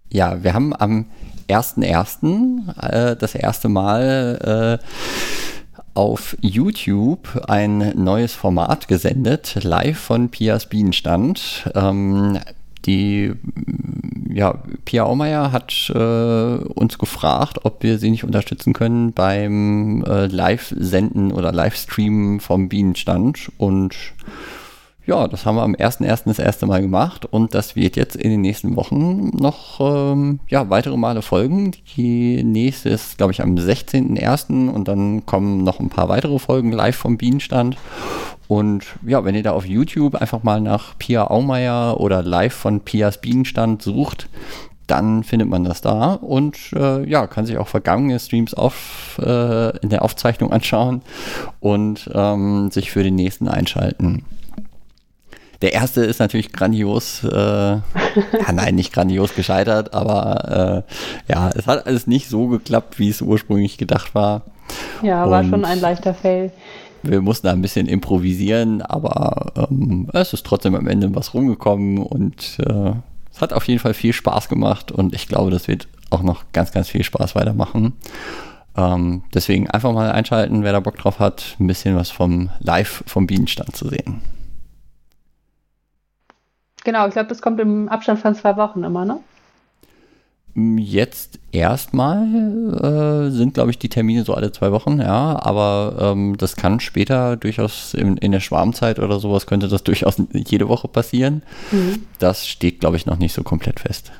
Ja, 0.09 0.43
wir 0.43 0.53
haben 0.53 0.73
am 0.75 1.07
1.1. 1.49 2.81
Äh, 2.81 3.15
das 3.17 3.35
erste 3.35 3.67
Mal 3.67 4.79
äh, 4.81 4.85
auf 5.93 6.35
YouTube 6.41 7.43
ein 7.47 7.93
neues 7.95 8.33
Format 8.33 8.87
gesendet, 8.87 9.59
live 9.63 9.97
von 9.97 10.29
Pias 10.29 10.67
Bienenstand. 10.67 11.69
Ähm, 11.75 12.39
die 12.85 13.31
ja, 14.29 14.59
Pia 14.83 15.03
Aumeier 15.03 15.51
hat 15.51 15.89
äh, 15.93 15.99
uns 15.99 16.97
gefragt, 16.97 17.59
ob 17.63 17.83
wir 17.83 17.97
sie 17.97 18.11
nicht 18.11 18.23
unterstützen 18.23 18.73
können 18.73 19.13
beim 19.13 20.03
äh, 20.03 20.25
Live-Senden 20.25 21.31
oder 21.31 21.51
Livestreamen 21.51 22.39
vom 22.39 22.67
Bienenstand. 22.67 23.51
Und 23.57 23.95
ja, 25.05 25.27
das 25.27 25.45
haben 25.45 25.55
wir 25.55 25.63
am 25.63 25.75
1.1. 25.75 26.23
das 26.25 26.39
erste 26.39 26.65
Mal 26.65 26.81
gemacht 26.81 27.25
und 27.25 27.53
das 27.53 27.75
wird 27.75 27.97
jetzt 27.97 28.15
in 28.15 28.29
den 28.29 28.41
nächsten 28.41 28.75
Wochen 28.75 29.31
noch 29.35 29.79
ähm, 29.81 30.39
ja, 30.47 30.69
weitere 30.69 30.95
Male 30.95 31.21
folgen. 31.21 31.71
Die 31.97 32.41
nächste 32.43 32.89
ist, 32.89 33.17
glaube 33.17 33.33
ich, 33.33 33.41
am 33.41 33.55
16.1. 33.55 34.69
und 34.69 34.87
dann 34.87 35.25
kommen 35.25 35.63
noch 35.63 35.79
ein 35.79 35.89
paar 35.89 36.07
weitere 36.07 36.39
Folgen 36.39 36.71
live 36.71 36.95
vom 36.95 37.17
Bienenstand. 37.17 37.75
Und 38.47 38.85
ja, 39.05 39.25
wenn 39.25 39.35
ihr 39.35 39.43
da 39.43 39.51
auf 39.51 39.65
YouTube 39.65 40.15
einfach 40.15 40.43
mal 40.43 40.61
nach 40.61 40.97
Pia 40.97 41.27
Aumeier 41.29 41.99
oder 41.99 42.23
live 42.23 42.53
von 42.53 42.79
Pias 42.79 43.19
Bienenstand 43.19 43.81
sucht, 43.81 44.29
dann 44.87 45.23
findet 45.23 45.49
man 45.49 45.63
das 45.63 45.81
da 45.81 46.13
und 46.13 46.57
äh, 46.75 47.07
ja, 47.09 47.25
kann 47.27 47.45
sich 47.45 47.57
auch 47.57 47.67
vergangene 47.67 48.19
Streams 48.19 48.53
auf, 48.53 49.19
äh, 49.21 49.77
in 49.79 49.89
der 49.89 50.01
Aufzeichnung 50.03 50.51
anschauen 50.53 51.01
und 51.59 52.09
ähm, 52.13 52.69
sich 52.71 52.91
für 52.91 53.03
den 53.03 53.15
nächsten 53.15 53.47
einschalten. 53.47 54.23
Der 55.63 55.71
erste 55.71 56.03
ist 56.03 56.19
natürlich 56.19 56.51
grandios, 56.51 57.23
äh, 57.23 57.29
ja, 57.37 57.81
nein, 58.53 58.75
nicht 58.75 58.91
grandios 58.91 59.33
gescheitert, 59.33 59.93
aber 59.93 60.83
äh, 60.85 61.31
ja, 61.31 61.51
es 61.55 61.67
hat 61.67 61.87
alles 61.87 62.05
nicht 62.05 62.27
so 62.27 62.47
geklappt, 62.47 62.99
wie 62.99 63.07
es 63.07 63.21
ursprünglich 63.21 63.77
gedacht 63.77 64.13
war. 64.13 64.41
Ja, 65.01 65.29
war 65.29 65.39
Und 65.39 65.49
schon 65.49 65.63
ein 65.63 65.79
leichter 65.79 66.13
Fail. 66.13 66.51
Wir 67.01 67.21
mussten 67.21 67.47
da 67.47 67.53
ein 67.53 67.61
bisschen 67.61 67.87
improvisieren, 67.87 68.81
aber 68.81 69.53
ähm, 69.69 70.09
es 70.11 70.33
ist 70.33 70.45
trotzdem 70.45 70.75
am 70.75 70.85
Ende 70.85 71.15
was 71.15 71.33
rumgekommen 71.33 71.99
und 71.99 72.57
äh, 72.59 72.91
es 73.33 73.39
hat 73.39 73.53
auf 73.53 73.65
jeden 73.65 73.79
Fall 73.79 73.93
viel 73.93 74.11
Spaß 74.11 74.49
gemacht 74.49 74.91
und 74.91 75.15
ich 75.15 75.29
glaube, 75.29 75.49
das 75.49 75.69
wird 75.69 75.87
auch 76.09 76.23
noch 76.23 76.43
ganz, 76.51 76.73
ganz 76.73 76.89
viel 76.89 77.05
Spaß 77.05 77.35
weitermachen. 77.35 77.93
Ähm, 78.75 79.23
deswegen 79.33 79.69
einfach 79.69 79.93
mal 79.93 80.11
einschalten, 80.11 80.63
wer 80.63 80.73
da 80.73 80.81
Bock 80.81 80.97
drauf 80.97 81.19
hat, 81.19 81.55
ein 81.61 81.67
bisschen 81.67 81.95
was 81.95 82.09
vom 82.09 82.49
Live 82.59 83.05
vom 83.07 83.27
Bienenstand 83.27 83.77
zu 83.77 83.87
sehen. 83.87 84.21
Genau, 86.83 87.07
ich 87.07 87.13
glaube, 87.13 87.29
das 87.29 87.41
kommt 87.41 87.59
im 87.59 87.87
Abstand 87.89 88.19
von 88.19 88.35
zwei 88.35 88.57
Wochen 88.57 88.83
immer, 88.83 89.05
ne? 89.05 89.19
Jetzt 90.55 91.39
erstmal 91.51 92.27
äh, 92.77 93.31
sind, 93.31 93.55
glaube 93.55 93.71
ich, 93.71 93.79
die 93.79 93.89
Termine 93.89 94.23
so 94.23 94.35
alle 94.35 94.51
zwei 94.51 94.71
Wochen, 94.71 94.99
ja, 94.99 95.41
aber 95.41 95.95
ähm, 95.99 96.37
das 96.37 96.55
kann 96.55 96.79
später 96.79 97.37
durchaus 97.37 97.95
in, 97.95 98.17
in, 98.17 98.31
der 98.31 98.39
Schwarmzeit 98.39 98.99
oder 98.99 99.19
sowas 99.19 99.47
könnte 99.47 99.67
das 99.67 99.83
durchaus 99.83 100.21
jede 100.31 100.69
Woche 100.69 100.87
passieren. 100.87 101.41
Mhm. 101.71 102.05
Das 102.19 102.47
steht, 102.47 102.81
glaube 102.81 102.97
ich, 102.97 103.07
noch 103.07 103.17
nicht 103.17 103.33
so 103.33 103.41
komplett 103.41 103.79
fest. 103.79 104.11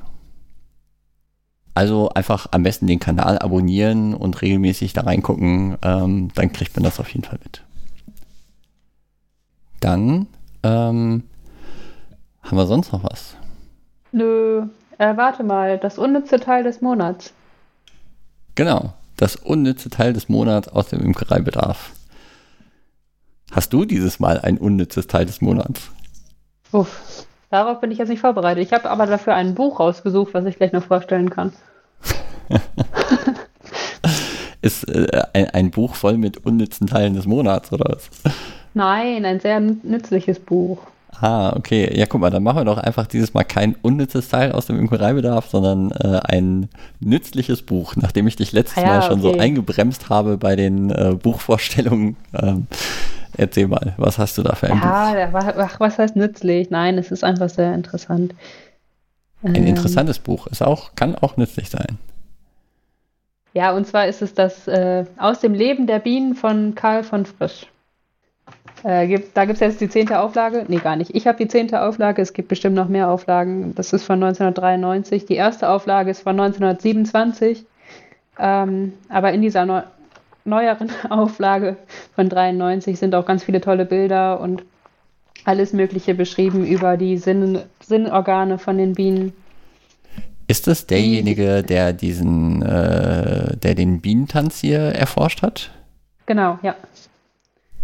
Also 1.75 2.09
einfach 2.09 2.47
am 2.51 2.63
besten 2.63 2.87
den 2.87 2.99
Kanal 2.99 3.37
abonnieren 3.37 4.15
und 4.15 4.41
regelmäßig 4.41 4.93
da 4.93 5.01
reingucken, 5.01 5.77
ähm, 5.83 6.29
dann 6.33 6.51
kriegt 6.51 6.75
man 6.75 6.83
das 6.83 6.99
auf 6.99 7.09
jeden 7.09 7.25
Fall 7.25 7.39
mit. 7.43 7.61
Dann 9.79 10.27
ähm, 10.63 11.23
haben 12.43 12.57
wir 12.57 12.67
sonst 12.67 12.91
noch 12.91 13.03
was? 13.03 13.35
Nö, 14.11 14.63
äh, 14.97 15.17
warte 15.17 15.43
mal, 15.43 15.77
das 15.77 15.97
unnütze 15.97 16.39
Teil 16.39 16.63
des 16.63 16.81
Monats. 16.81 17.33
Genau, 18.55 18.93
das 19.17 19.35
unnütze 19.35 19.89
Teil 19.89 20.13
des 20.13 20.29
Monats 20.29 20.67
aus 20.67 20.89
dem 20.89 21.01
Imkereibedarf. 21.01 21.91
Hast 23.51 23.73
du 23.73 23.85
dieses 23.85 24.19
Mal 24.19 24.39
ein 24.39 24.57
unnützes 24.57 25.07
Teil 25.07 25.25
des 25.25 25.41
Monats? 25.41 25.89
Uff, 26.71 27.25
darauf 27.49 27.81
bin 27.81 27.91
ich 27.91 27.99
jetzt 27.99 28.09
nicht 28.09 28.21
vorbereitet. 28.21 28.63
Ich 28.63 28.73
habe 28.73 28.89
aber 28.89 29.05
dafür 29.05 29.35
ein 29.35 29.55
Buch 29.55 29.79
rausgesucht, 29.79 30.33
was 30.33 30.45
ich 30.45 30.57
gleich 30.57 30.71
noch 30.71 30.83
vorstellen 30.83 31.29
kann. 31.29 31.53
Ist 34.61 34.87
äh, 34.87 35.23
ein, 35.33 35.49
ein, 35.49 35.71
Buch 35.71 35.95
voll 35.95 36.17
mit 36.17 36.45
unnützen 36.45 36.87
Teilen 36.87 37.13
des 37.15 37.25
Monats, 37.25 37.71
oder 37.71 37.95
was? 37.95 38.09
Nein, 38.73 39.25
ein 39.25 39.39
sehr 39.39 39.59
nützliches 39.59 40.39
Buch. 40.39 40.79
Ah, 41.21 41.53
okay. 41.55 41.97
Ja, 41.97 42.05
guck 42.05 42.21
mal, 42.21 42.29
dann 42.29 42.43
machen 42.43 42.57
wir 42.57 42.65
doch 42.65 42.77
einfach 42.77 43.07
dieses 43.07 43.33
Mal 43.33 43.43
kein 43.43 43.75
unnützes 43.81 44.29
Teil 44.29 44.51
aus 44.51 44.65
dem 44.65 44.79
Imkereibedarf, 44.79 45.47
sondern 45.49 45.91
äh, 45.91 46.19
ein 46.23 46.69
nützliches 46.99 47.61
Buch, 47.61 47.95
nachdem 47.95 48.27
ich 48.27 48.35
dich 48.35 48.51
letztes 48.51 48.77
ah, 48.77 48.81
ja, 48.81 48.87
Mal 48.87 49.01
schon 49.03 49.19
okay. 49.19 49.33
so 49.33 49.39
eingebremst 49.39 50.09
habe 50.09 50.37
bei 50.37 50.55
den 50.55 50.89
äh, 50.89 51.15
Buchvorstellungen. 51.21 52.17
Ähm, 52.33 52.67
erzähl 53.37 53.67
mal, 53.67 53.93
was 53.97 54.17
hast 54.17 54.37
du 54.37 54.43
da 54.43 54.55
für 54.55 54.67
ein 54.67 54.79
ja, 54.79 55.25
Buch? 55.29 55.45
Ja, 55.45 55.69
was 55.79 55.97
heißt 55.97 56.15
nützlich? 56.15 56.69
Nein, 56.69 56.97
es 56.97 57.11
ist 57.11 57.23
einfach 57.23 57.49
sehr 57.49 57.73
interessant. 57.73 58.33
Ein 59.43 59.55
ähm, 59.55 59.67
interessantes 59.67 60.19
Buch. 60.19 60.47
Ist 60.47 60.63
auch, 60.63 60.95
kann 60.95 61.15
auch 61.15 61.37
nützlich 61.37 61.69
sein. 61.69 61.97
Ja, 63.53 63.71
und 63.71 63.85
zwar 63.85 64.07
ist 64.07 64.21
es 64.21 64.33
das 64.33 64.67
äh, 64.67 65.05
Aus 65.17 65.39
dem 65.39 65.53
Leben 65.53 65.85
der 65.85 65.99
Bienen 65.99 66.35
von 66.35 66.75
Karl 66.75 67.03
von 67.03 67.25
Frisch. 67.25 67.67
Äh, 68.83 69.07
gibt, 69.07 69.37
da 69.37 69.45
gibt 69.45 69.55
es 69.55 69.59
jetzt 69.61 69.81
die 69.81 69.89
zehnte 69.89 70.19
Auflage. 70.19 70.65
Nee, 70.67 70.77
gar 70.77 70.95
nicht. 70.95 71.15
Ich 71.15 71.25
habe 71.25 71.37
die 71.37 71.47
zehnte 71.47 71.81
Auflage. 71.81 72.21
Es 72.21 72.33
gibt 72.33 72.49
bestimmt 72.49 72.75
noch 72.75 72.89
mehr 72.89 73.09
Auflagen. 73.09 73.73
Das 73.75 73.93
ist 73.93 74.03
von 74.03 74.21
1993. 74.21 75.25
Die 75.25 75.35
erste 75.35 75.69
Auflage 75.69 76.11
ist 76.11 76.21
von 76.21 76.39
1927. 76.39 77.65
Ähm, 78.39 78.93
aber 79.09 79.31
in 79.31 79.41
dieser 79.41 79.65
neu 79.65 79.83
neueren 80.45 80.91
Auflage 81.09 81.77
von 82.15 82.27
93 82.27 82.99
sind 82.99 83.15
auch 83.15 83.25
ganz 83.25 83.45
viele 83.45 83.61
tolle 83.61 83.85
Bilder 83.85 84.41
und 84.41 84.63
alles 85.45 85.71
Mögliche 85.71 86.15
beschrieben 86.15 86.65
über 86.65 86.97
die 86.97 87.17
Sinn 87.17 87.59
Sinnorgane 87.81 88.57
von 88.57 88.77
den 88.77 88.93
Bienen. 88.93 89.33
Ist 90.47 90.67
das 90.67 90.87
derjenige, 90.87 91.63
der 91.63 91.93
diesen, 91.93 92.61
äh, 92.61 93.55
der 93.55 93.75
den 93.75 94.01
Bienentanz 94.01 94.59
hier 94.59 94.79
erforscht 94.79 95.41
hat? 95.41 95.71
Genau, 96.25 96.59
ja. 96.61 96.75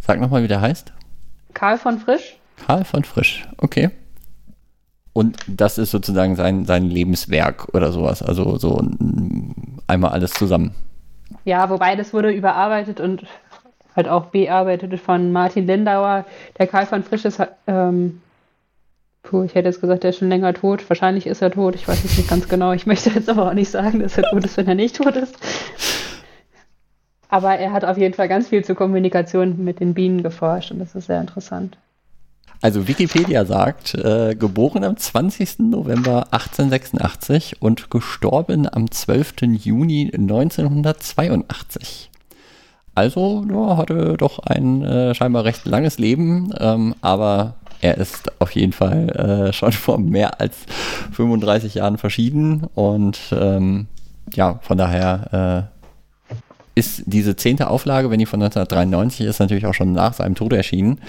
Sag 0.10 0.20
nochmal, 0.20 0.42
wie 0.42 0.48
der 0.48 0.60
heißt. 0.60 0.92
Karl 1.54 1.78
von 1.78 2.00
Frisch. 2.00 2.40
Karl 2.66 2.84
von 2.84 3.04
Frisch, 3.04 3.48
okay. 3.60 3.92
Und 5.14 5.38
das 5.46 5.78
ist 5.78 5.92
sozusagen 5.92 6.36
sein, 6.36 6.66
sein 6.66 6.86
Lebenswerk 6.86 7.68
oder 7.76 7.92
sowas. 7.92 8.24
Also 8.24 8.58
so 8.58 8.82
einmal 9.86 10.10
alles 10.10 10.32
zusammen. 10.32 10.74
Ja, 11.46 11.70
wobei 11.70 11.96
das 11.96 12.12
wurde 12.12 12.32
überarbeitet 12.32 13.00
und 13.00 13.28
halt 13.96 14.08
auch 14.08 14.26
bearbeitet 14.26 15.00
von 15.00 15.32
Martin 15.32 15.68
Lindauer. 15.68 16.26
Der 16.58 16.66
Karl 16.66 16.88
von 16.88 17.04
Frisch 17.04 17.26
ist, 17.26 17.40
ähm, 17.68 18.20
puh, 19.22 19.44
ich 19.44 19.54
hätte 19.54 19.68
jetzt 19.68 19.80
gesagt, 19.80 20.02
der 20.02 20.10
ist 20.10 20.18
schon 20.18 20.30
länger 20.30 20.56
tot. 20.56 20.90
Wahrscheinlich 20.90 21.28
ist 21.28 21.44
er 21.44 21.52
tot. 21.52 21.76
Ich 21.76 21.88
weiß 21.88 22.04
es 22.04 22.18
nicht 22.18 22.32
ganz 22.32 22.48
genau. 22.50 22.72
Ich 22.72 22.88
möchte 22.88 23.12
jetzt 23.12 23.30
aber 23.30 23.48
auch 23.48 23.54
nicht 23.54 23.70
sagen, 23.70 24.00
dass 24.00 24.18
er 24.18 24.24
tot 24.24 24.44
ist, 24.44 24.58
wenn 24.58 24.68
er 24.68 24.74
nicht 24.74 24.96
tot 24.96 25.16
ist. 25.16 25.38
Aber 27.30 27.56
er 27.56 27.72
hat 27.72 27.86
auf 27.86 27.98
jeden 27.98 28.16
Fall 28.16 28.28
ganz 28.28 28.50
viel 28.50 28.66
zur 28.66 28.76
Kommunikation 28.76 29.64
mit 29.64 29.80
den 29.80 29.94
Bienen 29.94 30.24
geforscht 30.24 30.72
und 30.72 30.80
das 30.80 30.96
ist 30.96 31.06
sehr 31.08 31.22
interessant. 31.22 31.78
Also 32.62 32.90
Wikipedia 32.90 33.46
sagt, 33.46 33.96
äh, 33.96 34.36
geboren 34.36 34.84
am 34.84 34.98
20. 34.98 35.60
November 35.60 36.28
1886 36.32 37.62
und 37.62 37.90
gestorben 37.90 38.68
am 38.70 38.92
12. 38.92 39.44
Juni 39.64 40.12
1982. 40.14 42.10
Also 42.96 43.46
ja, 43.50 43.78
hatte 43.78 44.18
doch 44.18 44.40
ein 44.40 44.84
äh, 44.84 45.16
scheinbar 45.16 45.46
recht 45.46 45.66
langes 45.66 46.00
Leben, 46.00 46.52
ähm, 46.60 46.96
aber 47.00 47.56
er 47.80 47.98
ist 47.98 48.42
auf 48.42 48.52
jeden 48.52 48.74
Fall 48.74 49.10
äh, 49.10 49.54
schon 49.54 49.72
vor 49.72 49.98
mehr 49.98 50.42
als 50.42 50.58
35 51.14 51.76
Jahren 51.76 51.98
verschieden 51.98 52.68
und 52.76 53.18
ähm, 53.32 53.88
ja, 54.34 54.60
von 54.62 54.78
daher 54.78 55.70
äh, 55.72 55.79
ist 56.80 57.04
diese 57.06 57.36
zehnte 57.36 57.70
Auflage, 57.70 58.10
wenn 58.10 58.20
die 58.20 58.26
von 58.26 58.42
1993 58.42 59.26
ist, 59.26 59.40
natürlich 59.40 59.66
auch 59.66 59.74
schon 59.74 59.92
nach 59.92 60.14
seinem 60.14 60.36
Tod 60.36 60.54
erschienen. 60.54 61.00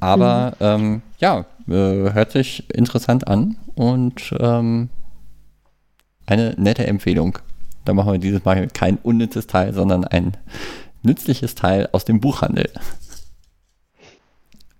Aber 0.00 0.54
mhm. 0.58 0.64
ähm, 0.64 1.02
ja, 1.18 1.46
äh, 1.68 2.12
hört 2.12 2.30
sich 2.30 2.64
interessant 2.72 3.26
an 3.26 3.56
und 3.74 4.32
ähm, 4.38 4.88
eine 6.26 6.54
nette 6.56 6.86
Empfehlung. 6.86 7.38
Da 7.84 7.94
machen 7.94 8.12
wir 8.12 8.18
dieses 8.18 8.44
Mal 8.44 8.68
kein 8.68 8.96
unnützes 8.98 9.48
Teil, 9.48 9.74
sondern 9.74 10.04
ein 10.04 10.36
nützliches 11.02 11.56
Teil 11.56 11.88
aus 11.90 12.04
dem 12.04 12.20
Buchhandel. 12.20 12.70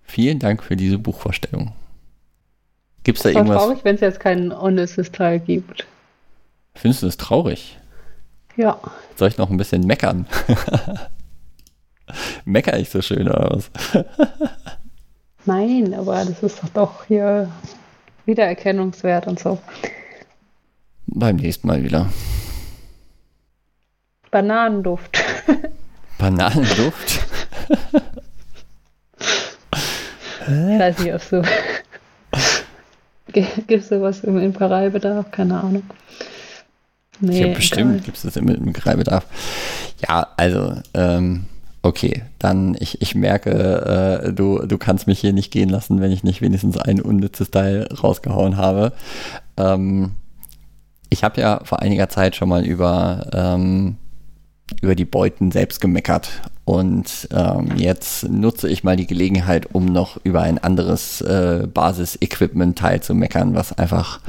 Vielen 0.03 0.39
Dank 0.39 0.63
für 0.63 0.77
diese 0.77 0.97
Buchvorstellung. 0.97 1.73
Gibt 3.03 3.17
es 3.17 3.23
da 3.23 3.29
irgendwas? 3.29 3.57
traurig, 3.57 3.79
wenn 3.83 3.95
es 3.95 4.01
jetzt 4.01 4.21
kein 4.21 4.51
unnützes 4.51 5.11
Teil 5.11 5.41
gibt. 5.41 5.85
Findest 6.75 7.03
du 7.03 7.07
das 7.07 7.17
traurig? 7.17 7.77
Ja. 8.55 8.79
Soll 9.15 9.29
ich 9.29 9.37
noch 9.37 9.49
ein 9.49 9.57
bisschen 9.57 9.85
meckern? 9.85 10.27
Mecker 12.45 12.77
ich 12.77 12.89
so 12.89 13.01
schön 13.01 13.27
oder 13.27 13.49
was? 13.51 13.71
Nein, 15.45 15.93
aber 15.93 16.23
das 16.25 16.43
ist 16.43 16.61
doch 16.73 17.05
hier 17.05 17.49
Wiedererkennungswert 18.25 19.27
und 19.27 19.39
so. 19.39 19.59
Beim 21.07 21.37
nächsten 21.37 21.67
Mal 21.67 21.83
wieder. 21.83 22.09
Bananenduft. 24.31 25.17
Bananenduft? 26.17 27.19
ich 30.47 30.79
weiß 30.79 30.99
nicht, 30.99 31.13
ob 31.13 31.21
so. 31.21 31.41
Gibt 33.27 33.71
es 33.71 33.89
sowas 33.89 34.23
im 34.23 34.39
Imkereibedarf? 34.39 35.29
Keine 35.31 35.59
Ahnung. 35.59 35.83
Nee, 37.19 37.47
ja, 37.47 37.53
bestimmt 37.53 38.03
gibt 38.03 38.17
es 38.17 38.23
das 38.23 38.35
im 38.35 38.47
Imkereibedarf. 38.49 39.25
Ja, 40.07 40.27
also, 40.35 40.75
ähm, 40.93 41.45
Okay, 41.85 42.23
dann 42.39 42.77
ich, 42.79 43.01
ich 43.01 43.13
merke, 43.13 43.51
äh, 43.51 44.31
du, 44.31 44.59
du 44.59 44.77
kannst 44.77 45.05
mich 45.05 45.19
hier 45.19 45.33
nicht 45.33 45.51
gehen 45.51 45.67
lassen, 45.67 45.99
wenn 45.99 46.13
ich 46.13 46.23
nicht 46.23 46.41
wenigstens 46.41 46.77
ein 46.77 47.01
unnützes 47.01 47.51
Teil 47.51 47.89
rausgehauen 48.01 48.55
habe. 48.55 48.93
Ähm, 49.57 50.11
ich 51.09 51.25
habe 51.25 51.41
ja 51.41 51.59
vor 51.65 51.81
einiger 51.81 52.07
Zeit 52.07 52.37
schon 52.37 52.47
mal 52.47 52.65
über, 52.65 53.27
ähm, 53.33 53.97
über 54.81 54.95
die 54.95 55.03
Beuten 55.03 55.51
selbst 55.51 55.81
gemeckert. 55.81 56.29
Und 56.63 57.27
ähm, 57.33 57.73
jetzt 57.75 58.29
nutze 58.29 58.69
ich 58.69 58.85
mal 58.85 58.95
die 58.95 59.05
Gelegenheit, 59.05 59.67
um 59.73 59.83
noch 59.83 60.17
über 60.23 60.41
ein 60.41 60.59
anderes 60.59 61.19
äh, 61.19 61.67
Basis-Equipment-Teil 61.67 63.01
zu 63.01 63.13
meckern, 63.13 63.55
was 63.55 63.77
einfach 63.77 64.21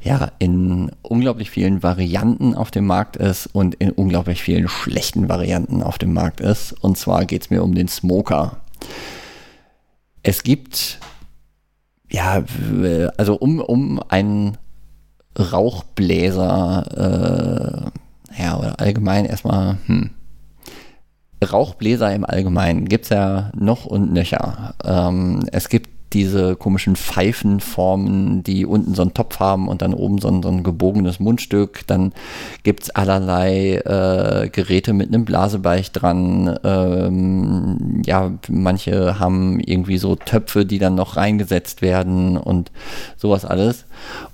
ja, 0.00 0.30
in 0.38 0.92
unglaublich 1.02 1.50
vielen 1.50 1.82
Varianten 1.82 2.54
auf 2.54 2.70
dem 2.70 2.86
Markt 2.86 3.16
ist 3.16 3.46
und 3.46 3.74
in 3.76 3.90
unglaublich 3.90 4.42
vielen 4.42 4.68
schlechten 4.68 5.28
Varianten 5.28 5.82
auf 5.82 5.98
dem 5.98 6.12
Markt 6.12 6.40
ist. 6.40 6.72
Und 6.72 6.96
zwar 6.96 7.24
geht 7.24 7.42
es 7.42 7.50
mir 7.50 7.62
um 7.62 7.74
den 7.74 7.88
Smoker. 7.88 8.58
Es 10.22 10.44
gibt, 10.44 11.00
ja, 12.10 12.44
also 13.16 13.36
um, 13.36 13.60
um 13.60 14.00
einen 14.08 14.56
Rauchbläser, 15.38 17.90
äh, 18.36 18.42
ja, 18.42 18.56
oder 18.56 18.78
allgemein 18.78 19.24
erstmal, 19.24 19.78
hm, 19.86 20.10
Rauchbläser 21.44 22.12
im 22.12 22.24
Allgemeinen 22.24 22.88
gibt 22.88 23.04
es 23.04 23.10
ja 23.10 23.52
noch 23.54 23.84
und 23.84 24.12
nöcher. 24.12 24.74
Ähm, 24.84 25.44
es 25.52 25.68
gibt 25.68 25.90
diese 26.12 26.56
komischen 26.56 26.96
Pfeifenformen, 26.96 28.42
die 28.42 28.64
unten 28.64 28.94
so 28.94 29.02
einen 29.02 29.14
Topf 29.14 29.40
haben 29.40 29.68
und 29.68 29.82
dann 29.82 29.94
oben 29.94 30.18
so 30.18 30.28
ein, 30.28 30.42
so 30.42 30.48
ein 30.48 30.62
gebogenes 30.62 31.20
Mundstück. 31.20 31.86
Dann 31.86 32.12
gibt 32.62 32.84
es 32.84 32.90
allerlei 32.90 33.76
äh, 33.76 34.48
Geräte 34.48 34.92
mit 34.92 35.08
einem 35.08 35.24
Blasebeich 35.24 35.92
dran. 35.92 36.58
Ähm, 36.64 38.02
ja, 38.06 38.32
manche 38.48 39.18
haben 39.18 39.60
irgendwie 39.60 39.98
so 39.98 40.16
Töpfe, 40.16 40.64
die 40.64 40.78
dann 40.78 40.94
noch 40.94 41.16
reingesetzt 41.16 41.82
werden 41.82 42.36
und 42.36 42.70
sowas 43.16 43.44
alles. 43.44 43.84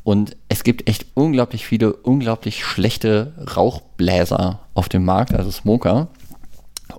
Und 0.05 0.37
es 0.49 0.63
gibt 0.63 0.89
echt 0.89 1.07
unglaublich 1.15 1.67
viele, 1.67 1.93
unglaublich 1.93 2.65
schlechte 2.65 3.33
Rauchbläser 3.57 4.61
auf 4.75 4.89
dem 4.89 5.05
Markt, 5.05 5.35
also 5.35 5.51
Smoker. 5.51 6.09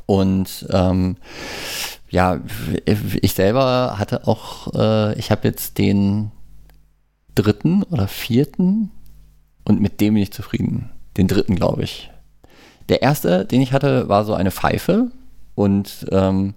Und 0.06 0.68
ähm, 0.72 1.18
ja, 2.16 2.40
ich 2.86 3.34
selber 3.34 3.96
hatte 4.00 4.26
auch, 4.26 4.74
äh, 4.74 5.20
ich 5.20 5.32
habe 5.32 5.46
jetzt 5.46 5.78
den 5.78 6.32
dritten 7.36 7.84
oder 7.84 8.08
vierten 8.08 8.90
und 9.66 9.82
mit 9.82 10.00
dem 10.00 10.14
bin 10.14 10.24
ich 10.24 10.32
zufrieden. 10.32 10.92
Den 11.18 11.28
dritten, 11.28 11.58
glaube 11.58 11.84
ich. 11.84 12.10
Der 12.88 13.02
erste, 13.02 13.44
den 13.44 13.60
ich 13.60 13.74
hatte, 13.74 14.08
war 14.08 14.24
so 14.24 14.34
eine 14.34 14.52
Pfeife 14.52 15.12
und 15.56 16.06
ähm, 16.14 16.54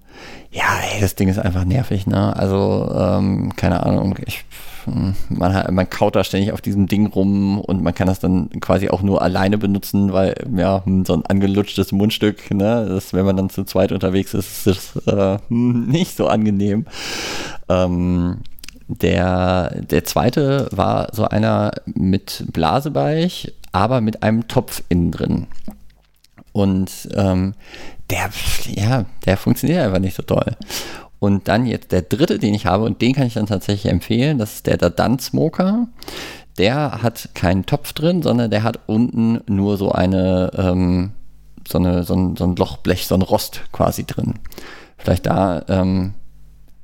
ja, 0.53 0.79
ey, 0.92 1.01
das 1.01 1.16
Ding 1.16 1.29
ist 1.29 1.40
einfach 1.40 1.64
nervig, 1.64 2.07
ne? 2.07 2.37
Also, 2.37 2.94
ähm, 2.97 3.57
keine 3.57 3.83
Ahnung, 3.85 4.14
ich 4.27 4.44
man, 5.29 5.74
man 5.74 5.90
kaut 5.90 6.16
da 6.16 6.24
ständig 6.24 6.53
auf 6.53 6.61
diesem 6.61 6.87
Ding 6.87 7.07
rum 7.07 7.61
und 7.61 7.83
man 7.83 7.94
kann 7.94 8.07
das 8.07 8.20
dann 8.20 8.51
quasi 8.61 8.88
auch 8.88 9.03
nur 9.03 9.22
alleine 9.22 9.59
benutzen, 9.59 10.12
weil 10.12 10.35
ja, 10.57 10.85
hm, 10.85 11.05
so 11.05 11.14
ein 11.14 11.27
angelutschtes 11.27 11.92
Mundstück, 11.92 12.51
ne, 12.51 12.87
das, 12.88 13.12
wenn 13.12 13.24
man 13.24 13.37
dann 13.37 13.51
zu 13.51 13.64
zweit 13.64 13.92
unterwegs 13.92 14.35
ist, 14.35 14.66
ist 14.66 14.94
das 14.96 15.07
äh, 15.07 15.38
hm, 15.48 15.87
nicht 15.88 16.16
so 16.16 16.29
angenehm. 16.29 16.87
Ähm, 17.68 18.38
der, 18.88 19.83
der 19.83 20.05
zweite 20.05 20.68
war 20.72 21.09
so 21.12 21.24
einer 21.24 21.72
mit 21.87 22.44
Blasebeich, 22.53 23.53
aber 23.72 24.01
mit 24.01 24.22
einem 24.22 24.48
Topf 24.48 24.83
innen 24.88 25.11
drin. 25.11 25.46
Und 26.53 27.09
ähm, 27.14 27.55
der, 28.11 28.31
ja, 28.66 29.05
der 29.27 29.37
funktioniert 29.37 29.85
einfach 29.85 29.98
nicht 29.98 30.16
so 30.16 30.22
toll. 30.22 30.57
Und 31.21 31.49
dann 31.49 31.67
jetzt 31.67 31.93
der 31.93 32.03
dritte, 32.03 32.39
den 32.39 32.55
ich 32.55 32.67
habe, 32.67 32.85
und 32.85 33.03
den 33.03 33.13
kann 33.15 33.27
ich 33.27 33.35
dann 33.35 33.47
tatsächlich 33.47 33.91
empfehlen, 33.91 34.39
das 34.39 34.55
ist 34.55 34.67
der 34.67 34.77
Dadan 34.77 35.19
Smoker. 35.19 35.89
Der 36.59 37.03
hat 37.03 37.31
keinen 37.35 37.67
Topf 37.67 37.93
drin, 37.93 38.23
sondern 38.23 38.51
der 38.51 38.63
hat 38.63 38.81
unten 38.87 39.41
nur 39.47 39.77
so 39.77 39.93
eine, 39.93 40.51
ähm, 40.57 41.13
so, 41.67 41.79
eine 41.79 42.05
so, 42.05 42.15
ein, 42.15 42.37
so 42.37 42.45
ein 42.45 42.57
Lochblech, 42.57 43.07
so 43.07 43.15
ein 43.15 43.23
Rost 43.23 43.63
quasi 43.73 44.05
drin. 44.05 44.35
Vielleicht 44.97 45.27
da 45.27 45.65
ähm, 45.69 46.15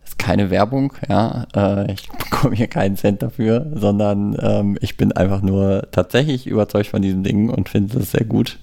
ist 0.04 0.18
keine 0.18 0.50
Werbung, 0.50 0.92
ja. 1.08 1.46
Äh, 1.54 1.92
ich 1.92 2.08
bekomme 2.30 2.56
hier 2.56 2.68
keinen 2.68 2.96
Cent 2.96 3.22
dafür, 3.22 3.66
sondern 3.74 4.36
ähm, 4.40 4.78
ich 4.80 4.96
bin 4.96 5.12
einfach 5.12 5.42
nur 5.42 5.88
tatsächlich 5.92 6.46
überzeugt 6.46 6.88
von 6.88 7.02
diesem 7.02 7.22
Ding 7.22 7.50
und 7.50 7.68
finde 7.68 7.98
es 7.98 8.12
sehr 8.12 8.24
gut. 8.24 8.58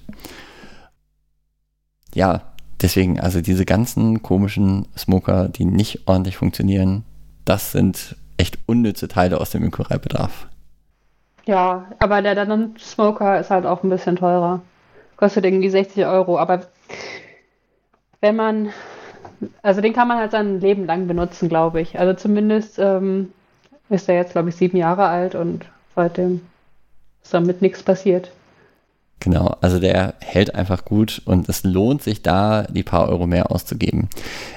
Ja, 2.14 2.51
deswegen, 2.82 3.20
also 3.20 3.40
diese 3.40 3.64
ganzen 3.64 4.22
komischen 4.22 4.88
Smoker, 4.96 5.48
die 5.48 5.64
nicht 5.64 6.06
ordentlich 6.06 6.36
funktionieren, 6.36 7.04
das 7.44 7.72
sind 7.72 8.16
echt 8.36 8.58
unnütze 8.66 9.08
Teile 9.08 9.40
aus 9.40 9.50
dem 9.50 9.64
Imkereibedarf. 9.64 10.48
Ja, 11.44 11.86
aber 11.98 12.22
der 12.22 12.34
dann 12.34 12.74
Smoker 12.78 13.40
ist 13.40 13.50
halt 13.50 13.66
auch 13.66 13.82
ein 13.82 13.90
bisschen 13.90 14.16
teurer. 14.16 14.62
Kostet 15.16 15.44
irgendwie 15.44 15.68
60 15.68 16.06
Euro, 16.06 16.38
aber 16.38 16.62
wenn 18.20 18.36
man, 18.36 18.70
also 19.62 19.80
den 19.80 19.92
kann 19.92 20.08
man 20.08 20.18
halt 20.18 20.32
sein 20.32 20.60
Leben 20.60 20.86
lang 20.86 21.06
benutzen, 21.06 21.48
glaube 21.48 21.80
ich. 21.80 21.98
Also 21.98 22.14
zumindest 22.14 22.78
ähm, 22.78 23.32
ist 23.88 24.08
er 24.08 24.16
jetzt, 24.16 24.32
glaube 24.32 24.48
ich, 24.48 24.56
sieben 24.56 24.76
Jahre 24.76 25.06
alt 25.06 25.34
und 25.34 25.64
seitdem 25.94 26.40
ist 27.22 27.34
damit 27.34 27.62
nichts 27.62 27.82
passiert. 27.82 28.32
Genau, 29.22 29.56
also 29.60 29.78
der 29.78 30.14
hält 30.18 30.56
einfach 30.56 30.84
gut 30.84 31.22
und 31.26 31.48
es 31.48 31.62
lohnt 31.62 32.02
sich 32.02 32.22
da, 32.22 32.62
die 32.62 32.82
paar 32.82 33.08
Euro 33.08 33.28
mehr 33.28 33.52
auszugeben. 33.52 34.08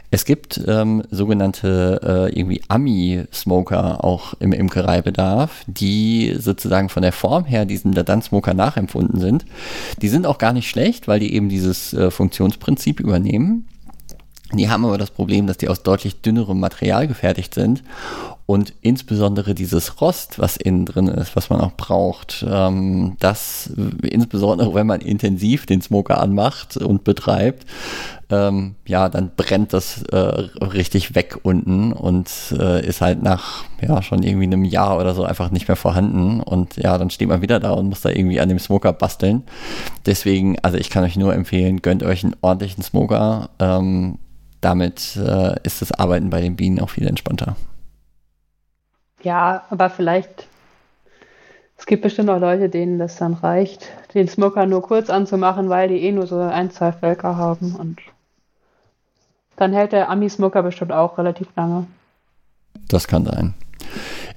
Es 0.09 0.25
gibt 0.25 0.59
ähm, 0.65 1.03
sogenannte 1.11 2.01
äh, 2.33 2.35
irgendwie 2.35 2.63
Ami-Smoker 2.67 4.03
auch 4.03 4.33
im 4.39 4.53
Imkereibedarf, 4.53 5.63
die 5.67 6.35
sozusagen 6.39 6.89
von 6.89 7.03
der 7.03 7.11
Form 7.11 7.45
her 7.45 7.65
diesem 7.65 7.93
Dadan-Smoker 7.93 8.55
nachempfunden 8.55 9.19
sind. 9.19 9.45
Die 10.01 10.09
sind 10.09 10.25
auch 10.25 10.39
gar 10.39 10.51
nicht 10.51 10.67
schlecht, 10.67 11.07
weil 11.07 11.19
die 11.19 11.35
eben 11.35 11.47
dieses 11.47 11.93
äh, 11.93 12.09
Funktionsprinzip 12.09 12.99
übernehmen. 12.99 13.67
Die 14.51 14.67
haben 14.67 14.83
aber 14.83 14.97
das 14.97 15.11
Problem, 15.11 15.45
dass 15.45 15.57
die 15.57 15.69
aus 15.69 15.83
deutlich 15.83 16.21
dünnerem 16.21 16.59
Material 16.59 17.07
gefertigt 17.07 17.53
sind 17.53 17.83
Und 18.47 18.73
insbesondere 18.81 19.55
dieses 19.55 20.01
Rost, 20.01 20.37
was 20.37 20.55
innen 20.55 20.85
drin 20.85 21.07
ist, 21.07 21.35
was 21.35 21.49
man 21.49 21.61
auch 21.61 21.71
braucht, 21.71 22.45
ähm, 22.47 23.17
das 23.19 23.71
insbesondere, 24.03 24.75
wenn 24.75 24.85
man 24.85 25.01
intensiv 25.01 25.65
den 25.65 25.81
Smoker 25.81 26.19
anmacht 26.19 26.77
und 26.77 27.03
betreibt, 27.03 27.65
ähm, 28.29 28.75
ja, 28.85 29.09
dann 29.09 29.31
brennt 29.35 29.73
das 29.73 30.03
äh, 30.03 30.17
richtig 30.17 31.15
weg 31.15 31.39
unten 31.41 31.91
und 31.91 32.29
äh, 32.59 32.85
ist 32.85 33.01
halt 33.01 33.23
nach 33.23 33.63
ja 33.81 34.01
schon 34.03 34.21
irgendwie 34.21 34.45
einem 34.45 34.63
Jahr 34.63 34.99
oder 34.99 35.15
so 35.15 35.23
einfach 35.23 35.49
nicht 35.49 35.67
mehr 35.67 35.75
vorhanden. 35.75 36.39
Und 36.41 36.77
ja, 36.77 36.99
dann 36.99 37.09
steht 37.09 37.29
man 37.29 37.41
wieder 37.41 37.59
da 37.59 37.71
und 37.71 37.89
muss 37.89 38.01
da 38.01 38.09
irgendwie 38.09 38.39
an 38.39 38.49
dem 38.49 38.59
Smoker 38.59 38.93
basteln. 38.93 39.43
Deswegen, 40.05 40.57
also 40.61 40.77
ich 40.77 40.91
kann 40.91 41.03
euch 41.03 41.17
nur 41.17 41.33
empfehlen, 41.33 41.81
gönnt 41.81 42.03
euch 42.03 42.23
einen 42.23 42.35
ordentlichen 42.41 42.83
Smoker. 42.83 43.49
Ähm, 43.57 44.19
damit 44.61 45.15
äh, 45.15 45.55
ist 45.63 45.81
das 45.81 45.91
Arbeiten 45.91 46.29
bei 46.29 46.41
den 46.41 46.55
Bienen 46.55 46.79
auch 46.79 46.89
viel 46.89 47.07
entspannter. 47.07 47.55
Ja, 49.25 49.63
aber 49.71 49.89
vielleicht, 49.89 50.47
es 51.79 51.87
gibt 51.87 52.03
bestimmt 52.03 52.29
auch 52.29 52.39
Leute, 52.39 52.69
denen 52.69 52.99
das 52.99 53.17
dann 53.17 53.33
reicht, 53.33 53.89
den 54.13 54.27
Smoker 54.27 54.67
nur 54.67 54.83
kurz 54.83 55.09
anzumachen, 55.09 55.67
weil 55.67 55.89
die 55.89 56.03
eh 56.03 56.11
nur 56.11 56.27
so 56.27 56.39
ein, 56.39 56.69
zwei 56.69 56.91
Völker 56.91 57.35
haben 57.35 57.75
und 57.75 57.97
dann 59.55 59.73
hält 59.73 59.93
der 59.93 60.11
Ami-Smoker 60.11 60.61
bestimmt 60.61 60.91
auch 60.91 61.17
relativ 61.17 61.47
lange. 61.55 61.87
Das 62.87 63.07
kann 63.07 63.25
sein. 63.25 63.55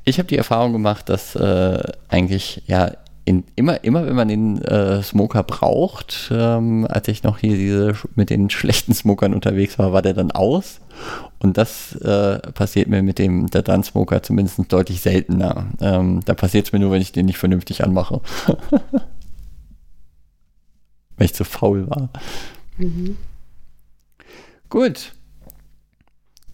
Ich 0.04 0.18
habe 0.18 0.28
die 0.28 0.38
Erfahrung 0.38 0.72
gemacht, 0.72 1.10
dass 1.10 1.36
äh, 1.36 1.82
eigentlich 2.08 2.62
ja 2.66 2.92
in, 3.26 3.44
immer, 3.56 3.84
immer 3.84 4.06
wenn 4.06 4.16
man 4.16 4.28
den 4.28 4.62
äh, 4.62 5.02
Smoker 5.02 5.42
braucht, 5.42 6.30
ähm, 6.32 6.86
als 6.88 7.08
ich 7.08 7.24
noch 7.24 7.36
hier 7.36 7.56
diese 7.56 7.92
mit 8.14 8.30
den 8.30 8.48
schlechten 8.48 8.94
Smokern 8.94 9.34
unterwegs 9.34 9.78
war, 9.78 9.92
war 9.92 10.00
der 10.00 10.14
dann 10.14 10.30
aus. 10.30 10.80
Und 11.40 11.56
das 11.56 11.94
äh, 11.96 12.38
passiert 12.52 12.88
mir 12.88 13.02
mit 13.02 13.18
dem 13.18 13.46
der 13.48 13.62
Dun 13.62 13.84
Smoker 13.84 14.22
zumindest 14.22 14.60
deutlich 14.72 15.00
seltener. 15.00 15.66
Ähm, 15.80 16.20
da 16.24 16.34
passiert 16.34 16.66
es 16.66 16.72
mir 16.72 16.80
nur, 16.80 16.90
wenn 16.90 17.02
ich 17.02 17.12
den 17.12 17.26
nicht 17.26 17.38
vernünftig 17.38 17.84
anmache. 17.84 18.20
wenn 21.16 21.24
ich 21.24 21.34
zu 21.34 21.44
faul 21.44 21.88
war. 21.88 22.08
Mhm. 22.78 23.16
Gut. 24.68 25.12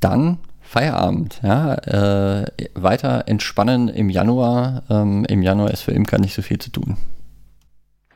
Dann 0.00 0.38
Feierabend, 0.60 1.40
ja. 1.42 1.74
Äh, 1.74 2.46
weiter 2.74 3.24
entspannen 3.26 3.88
im 3.88 4.10
Januar. 4.10 4.82
Ähm, 4.90 5.24
Im 5.26 5.42
Januar 5.42 5.70
ist 5.70 5.82
für 5.82 5.92
Imker 5.92 6.18
nicht 6.18 6.34
so 6.34 6.42
viel 6.42 6.58
zu 6.58 6.70
tun. 6.70 6.96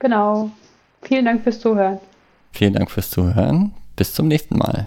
Genau. 0.01 0.51
Vielen 1.03 1.25
Dank 1.25 1.43
fürs 1.45 1.61
Zuhören. 1.61 1.99
Vielen 2.53 2.75
Dank 2.75 2.91
fürs 2.91 3.11
Zuhören. 3.11 3.73
Bis 3.97 4.13
zum 4.13 4.29
nächsten 4.29 4.59
Mal. 4.59 4.87